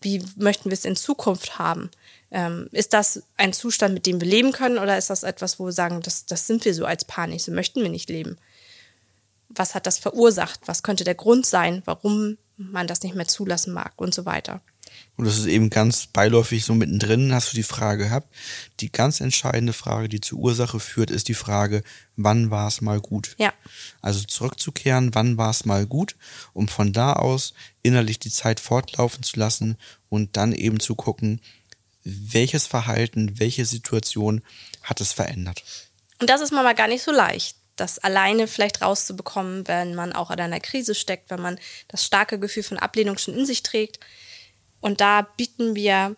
Wie 0.00 0.22
möchten 0.36 0.70
wir 0.70 0.74
es 0.74 0.84
in 0.84 0.96
Zukunft 0.96 1.58
haben? 1.58 1.90
Ähm, 2.30 2.68
ist 2.72 2.92
das 2.92 3.22
ein 3.36 3.52
Zustand, 3.52 3.94
mit 3.94 4.06
dem 4.06 4.20
wir 4.20 4.28
leben 4.28 4.52
können, 4.52 4.78
oder 4.78 4.96
ist 4.98 5.10
das 5.10 5.22
etwas, 5.22 5.58
wo 5.58 5.66
wir 5.66 5.72
sagen, 5.72 6.00
das, 6.00 6.26
das 6.26 6.46
sind 6.46 6.64
wir 6.64 6.74
so 6.74 6.84
als 6.84 7.04
Paar 7.04 7.26
nicht, 7.26 7.44
so 7.44 7.52
möchten 7.52 7.82
wir 7.82 7.90
nicht 7.90 8.08
leben? 8.08 8.38
Was 9.48 9.74
hat 9.74 9.86
das 9.86 9.98
verursacht? 9.98 10.60
Was 10.66 10.82
könnte 10.82 11.04
der 11.04 11.14
Grund 11.14 11.46
sein, 11.46 11.82
warum 11.84 12.38
man 12.56 12.86
das 12.86 13.02
nicht 13.02 13.14
mehr 13.14 13.28
zulassen 13.28 13.72
mag 13.72 13.92
und 13.96 14.14
so 14.14 14.24
weiter? 14.24 14.62
Und 15.22 15.28
das 15.28 15.38
ist 15.38 15.46
eben 15.46 15.70
ganz 15.70 16.08
beiläufig 16.08 16.64
so 16.64 16.74
mittendrin, 16.74 17.32
hast 17.32 17.52
du 17.52 17.56
die 17.56 17.62
Frage 17.62 18.06
gehabt. 18.06 18.34
Die 18.80 18.90
ganz 18.90 19.20
entscheidende 19.20 19.72
Frage, 19.72 20.08
die 20.08 20.20
zur 20.20 20.40
Ursache 20.40 20.80
führt, 20.80 21.12
ist 21.12 21.28
die 21.28 21.34
Frage, 21.34 21.84
wann 22.16 22.50
war 22.50 22.66
es 22.66 22.80
mal 22.80 22.98
gut? 23.00 23.36
Ja. 23.38 23.52
Also 24.00 24.24
zurückzukehren, 24.24 25.14
wann 25.14 25.36
war 25.38 25.50
es 25.50 25.64
mal 25.64 25.86
gut, 25.86 26.16
um 26.54 26.66
von 26.66 26.92
da 26.92 27.12
aus 27.12 27.54
innerlich 27.84 28.18
die 28.18 28.32
Zeit 28.32 28.58
fortlaufen 28.58 29.22
zu 29.22 29.38
lassen 29.38 29.76
und 30.08 30.36
dann 30.36 30.52
eben 30.52 30.80
zu 30.80 30.96
gucken, 30.96 31.40
welches 32.02 32.66
Verhalten, 32.66 33.38
welche 33.38 33.64
Situation 33.64 34.42
hat 34.82 35.00
es 35.00 35.12
verändert. 35.12 35.62
Und 36.18 36.30
das 36.30 36.40
ist 36.40 36.50
manchmal 36.50 36.74
gar 36.74 36.88
nicht 36.88 37.04
so 37.04 37.12
leicht, 37.12 37.56
das 37.76 38.00
alleine 38.00 38.48
vielleicht 38.48 38.82
rauszubekommen, 38.82 39.68
wenn 39.68 39.94
man 39.94 40.14
auch 40.14 40.32
in 40.32 40.40
einer 40.40 40.58
Krise 40.58 40.96
steckt, 40.96 41.30
wenn 41.30 41.40
man 41.40 41.60
das 41.86 42.04
starke 42.04 42.40
Gefühl 42.40 42.64
von 42.64 42.78
Ablehnung 42.78 43.18
schon 43.18 43.38
in 43.38 43.46
sich 43.46 43.62
trägt. 43.62 44.00
Und 44.82 45.00
da 45.00 45.22
bieten 45.22 45.74
wir 45.74 46.16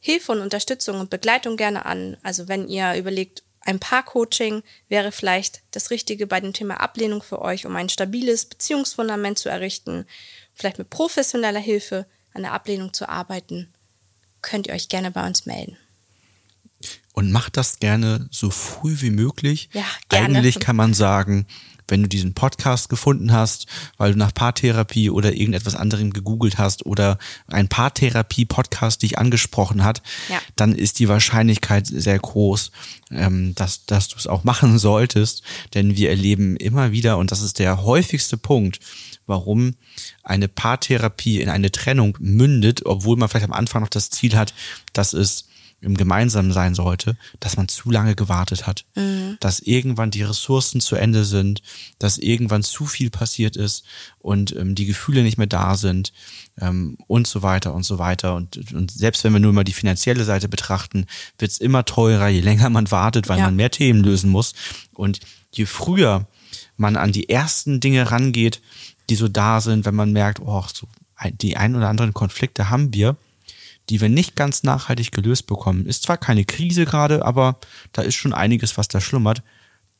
Hilfe 0.00 0.32
und 0.32 0.40
Unterstützung 0.40 0.98
und 0.98 1.10
Begleitung 1.10 1.56
gerne 1.56 1.86
an. 1.86 2.16
Also 2.24 2.48
wenn 2.48 2.66
ihr 2.66 2.94
überlegt, 2.94 3.44
ein 3.60 3.78
Paar-Coaching 3.78 4.64
wäre 4.88 5.12
vielleicht 5.12 5.62
das 5.70 5.90
Richtige 5.90 6.26
bei 6.26 6.40
dem 6.40 6.52
Thema 6.52 6.80
Ablehnung 6.80 7.22
für 7.22 7.40
euch, 7.40 7.64
um 7.66 7.76
ein 7.76 7.88
stabiles 7.88 8.46
Beziehungsfundament 8.46 9.38
zu 9.38 9.48
errichten, 9.48 10.06
vielleicht 10.54 10.78
mit 10.78 10.90
professioneller 10.90 11.60
Hilfe 11.60 12.06
an 12.34 12.42
der 12.42 12.52
Ablehnung 12.52 12.92
zu 12.92 13.08
arbeiten, 13.08 13.72
könnt 14.40 14.66
ihr 14.66 14.74
euch 14.74 14.88
gerne 14.88 15.12
bei 15.12 15.24
uns 15.24 15.46
melden. 15.46 15.76
Und 17.12 17.30
macht 17.30 17.56
das 17.56 17.78
gerne 17.78 18.26
so 18.30 18.50
früh 18.50 18.96
wie 19.00 19.10
möglich. 19.10 19.68
Ja, 19.72 19.84
gerne. 20.08 20.38
Eigentlich 20.38 20.60
kann 20.60 20.76
man 20.76 20.94
sagen, 20.94 21.46
wenn 21.88 22.02
du 22.02 22.08
diesen 22.08 22.32
Podcast 22.32 22.88
gefunden 22.88 23.32
hast, 23.32 23.66
weil 23.98 24.12
du 24.12 24.18
nach 24.18 24.32
Paartherapie 24.32 25.10
oder 25.10 25.34
irgendetwas 25.34 25.74
anderem 25.74 26.12
gegoogelt 26.14 26.56
hast 26.56 26.86
oder 26.86 27.18
ein 27.48 27.68
Paartherapie-Podcast 27.68 29.02
dich 29.02 29.18
angesprochen 29.18 29.84
hat, 29.84 30.00
Ja. 30.30 30.40
dann 30.56 30.74
ist 30.74 31.00
die 31.00 31.08
Wahrscheinlichkeit 31.08 31.86
sehr 31.86 32.18
groß, 32.18 32.70
ähm, 33.10 33.54
dass, 33.56 33.84
dass 33.84 34.08
du 34.08 34.16
es 34.16 34.26
auch 34.26 34.44
machen 34.44 34.78
solltest. 34.78 35.42
Denn 35.74 35.96
wir 35.96 36.10
erleben 36.10 36.56
immer 36.56 36.92
wieder, 36.92 37.18
und 37.18 37.30
das 37.30 37.42
ist 37.42 37.58
der 37.58 37.82
häufigste 37.82 38.36
Punkt, 38.36 38.78
warum 39.26 39.74
eine 40.22 40.48
Paartherapie 40.48 41.40
in 41.40 41.48
eine 41.48 41.70
Trennung 41.72 42.16
mündet, 42.20 42.86
obwohl 42.86 43.16
man 43.16 43.28
vielleicht 43.28 43.44
am 43.46 43.52
Anfang 43.52 43.82
noch 43.82 43.88
das 43.90 44.08
Ziel 44.10 44.36
hat, 44.36 44.54
dass 44.92 45.12
es 45.12 45.46
im 45.82 45.96
Gemeinsamen 45.96 46.52
sein 46.52 46.74
sollte, 46.74 47.16
dass 47.40 47.56
man 47.56 47.68
zu 47.68 47.90
lange 47.90 48.14
gewartet 48.14 48.66
hat, 48.66 48.84
dass 49.40 49.58
irgendwann 49.60 50.10
die 50.12 50.22
Ressourcen 50.22 50.80
zu 50.80 50.94
Ende 50.96 51.24
sind, 51.24 51.60
dass 51.98 52.18
irgendwann 52.18 52.62
zu 52.62 52.86
viel 52.86 53.10
passiert 53.10 53.56
ist 53.56 53.84
und 54.20 54.54
ähm, 54.56 54.74
die 54.74 54.86
Gefühle 54.86 55.22
nicht 55.22 55.38
mehr 55.38 55.48
da 55.48 55.76
sind 55.76 56.12
ähm, 56.60 56.96
und 57.08 57.26
so 57.26 57.42
weiter 57.42 57.74
und 57.74 57.82
so 57.84 57.98
weiter. 57.98 58.34
Und, 58.36 58.72
und 58.72 58.90
selbst 58.92 59.24
wenn 59.24 59.32
wir 59.32 59.40
nur 59.40 59.52
mal 59.52 59.64
die 59.64 59.72
finanzielle 59.72 60.24
Seite 60.24 60.48
betrachten, 60.48 61.06
wird 61.38 61.50
es 61.50 61.58
immer 61.58 61.84
teurer, 61.84 62.28
je 62.28 62.40
länger 62.40 62.70
man 62.70 62.90
wartet, 62.90 63.28
weil 63.28 63.38
Ja. 63.38 63.46
man 63.46 63.56
mehr 63.56 63.70
Themen 63.70 64.04
lösen 64.04 64.30
muss. 64.30 64.54
Und 64.94 65.18
je 65.52 65.66
früher 65.66 66.26
man 66.76 66.96
an 66.96 67.12
die 67.12 67.28
ersten 67.28 67.80
Dinge 67.80 68.10
rangeht, 68.10 68.60
die 69.10 69.16
so 69.16 69.26
da 69.28 69.60
sind, 69.60 69.84
wenn 69.84 69.94
man 69.96 70.12
merkt, 70.12 70.40
oh, 70.40 70.64
so 70.72 70.86
die 71.40 71.56
ein 71.56 71.74
oder 71.76 71.88
anderen 71.88 72.14
Konflikte 72.14 72.70
haben 72.70 72.94
wir, 72.94 73.16
die 73.92 74.00
wir 74.00 74.08
nicht 74.08 74.36
ganz 74.36 74.62
nachhaltig 74.62 75.12
gelöst 75.12 75.46
bekommen. 75.46 75.84
Ist 75.84 76.04
zwar 76.04 76.16
keine 76.16 76.46
Krise 76.46 76.86
gerade, 76.86 77.26
aber 77.26 77.58
da 77.92 78.00
ist 78.00 78.14
schon 78.14 78.32
einiges, 78.32 78.78
was 78.78 78.88
da 78.88 79.02
schlummert. 79.02 79.42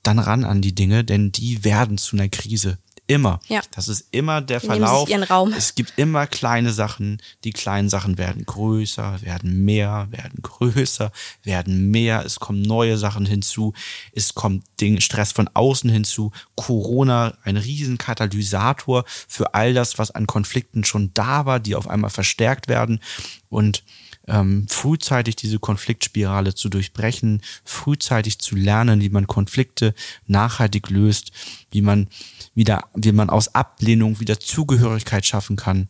Dann 0.03 0.19
ran 0.19 0.45
an 0.45 0.63
die 0.63 0.75
Dinge, 0.75 1.05
denn 1.05 1.31
die 1.31 1.63
werden 1.63 1.99
zu 1.99 2.17
einer 2.17 2.31
Krise. 2.31 2.79
Immer. 3.09 3.41
Ja. 3.49 3.61
Das 3.73 3.89
ist 3.89 4.07
immer 4.13 4.41
der 4.41 4.61
Verlauf. 4.61 5.09
Es 5.57 5.75
gibt 5.75 5.95
immer 5.97 6.27
kleine 6.27 6.73
Sachen. 6.73 7.21
Die 7.45 7.51
kleinen 7.51 7.89
Sachen 7.89 8.17
werden 8.17 8.47
größer, 8.47 9.21
werden 9.23 9.65
mehr, 9.65 10.07
werden 10.11 10.41
größer, 10.41 11.11
werden 11.43 11.91
mehr. 11.91 12.25
Es 12.25 12.39
kommen 12.39 12.63
neue 12.63 12.97
Sachen 12.97 13.27
hinzu. 13.27 13.75
Es 14.15 14.35
kommt 14.35 14.65
Ding, 14.81 15.01
Stress 15.01 15.33
von 15.33 15.51
außen 15.53 15.91
hinzu. 15.91 16.31
Corona, 16.55 17.37
ein 17.43 17.57
riesen 17.57 17.99
Katalysator 17.99 19.05
für 19.07 19.55
all 19.55 19.75
das, 19.75 19.99
was 19.99 20.13
an 20.13 20.27
Konflikten 20.27 20.85
schon 20.85 21.11
da 21.13 21.45
war, 21.45 21.59
die 21.61 21.75
auf 21.75 21.89
einmal 21.89 22.11
verstärkt 22.11 22.69
werden. 22.69 23.01
Und 23.49 23.83
ähm, 24.29 24.67
frühzeitig 24.69 25.37
diese 25.37 25.59
Konfliktspirale 25.59 26.55
zu 26.55 26.69
durchbrechen, 26.69 27.43
frühzeitig 27.65 28.39
zu 28.39 28.57
lernen, 28.57 29.01
wie 29.01 29.11
man 29.11 29.27
Konflikte 29.27 29.95
nachhaltig 30.27 30.91
löst, 30.91 31.33
wie 31.71 31.83
man 31.83 32.09
wieder, 32.55 32.85
wie 32.95 33.13
man 33.13 33.31
aus 33.31 33.55
Ablehnung 33.55 34.21
wieder 34.21 34.39
Zugehörigkeit 34.39 35.27
schaffen 35.27 35.57
kann. 35.57 35.89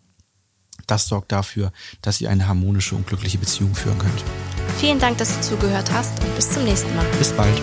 Das 0.86 1.06
sorgt 1.06 1.32
dafür, 1.32 1.72
dass 2.00 2.20
ihr 2.20 2.30
eine 2.30 2.48
harmonische 2.48 2.96
und 2.96 3.06
glückliche 3.06 3.38
Beziehung 3.38 3.74
führen 3.74 3.98
könnt. 3.98 4.24
Vielen 4.78 4.98
Dank, 4.98 5.18
dass 5.18 5.34
du 5.36 5.40
zugehört 5.42 5.92
hast 5.92 6.18
und 6.22 6.34
bis 6.34 6.50
zum 6.50 6.64
nächsten 6.64 6.94
Mal. 6.96 7.06
Bis 7.18 7.32
bald. 7.32 7.60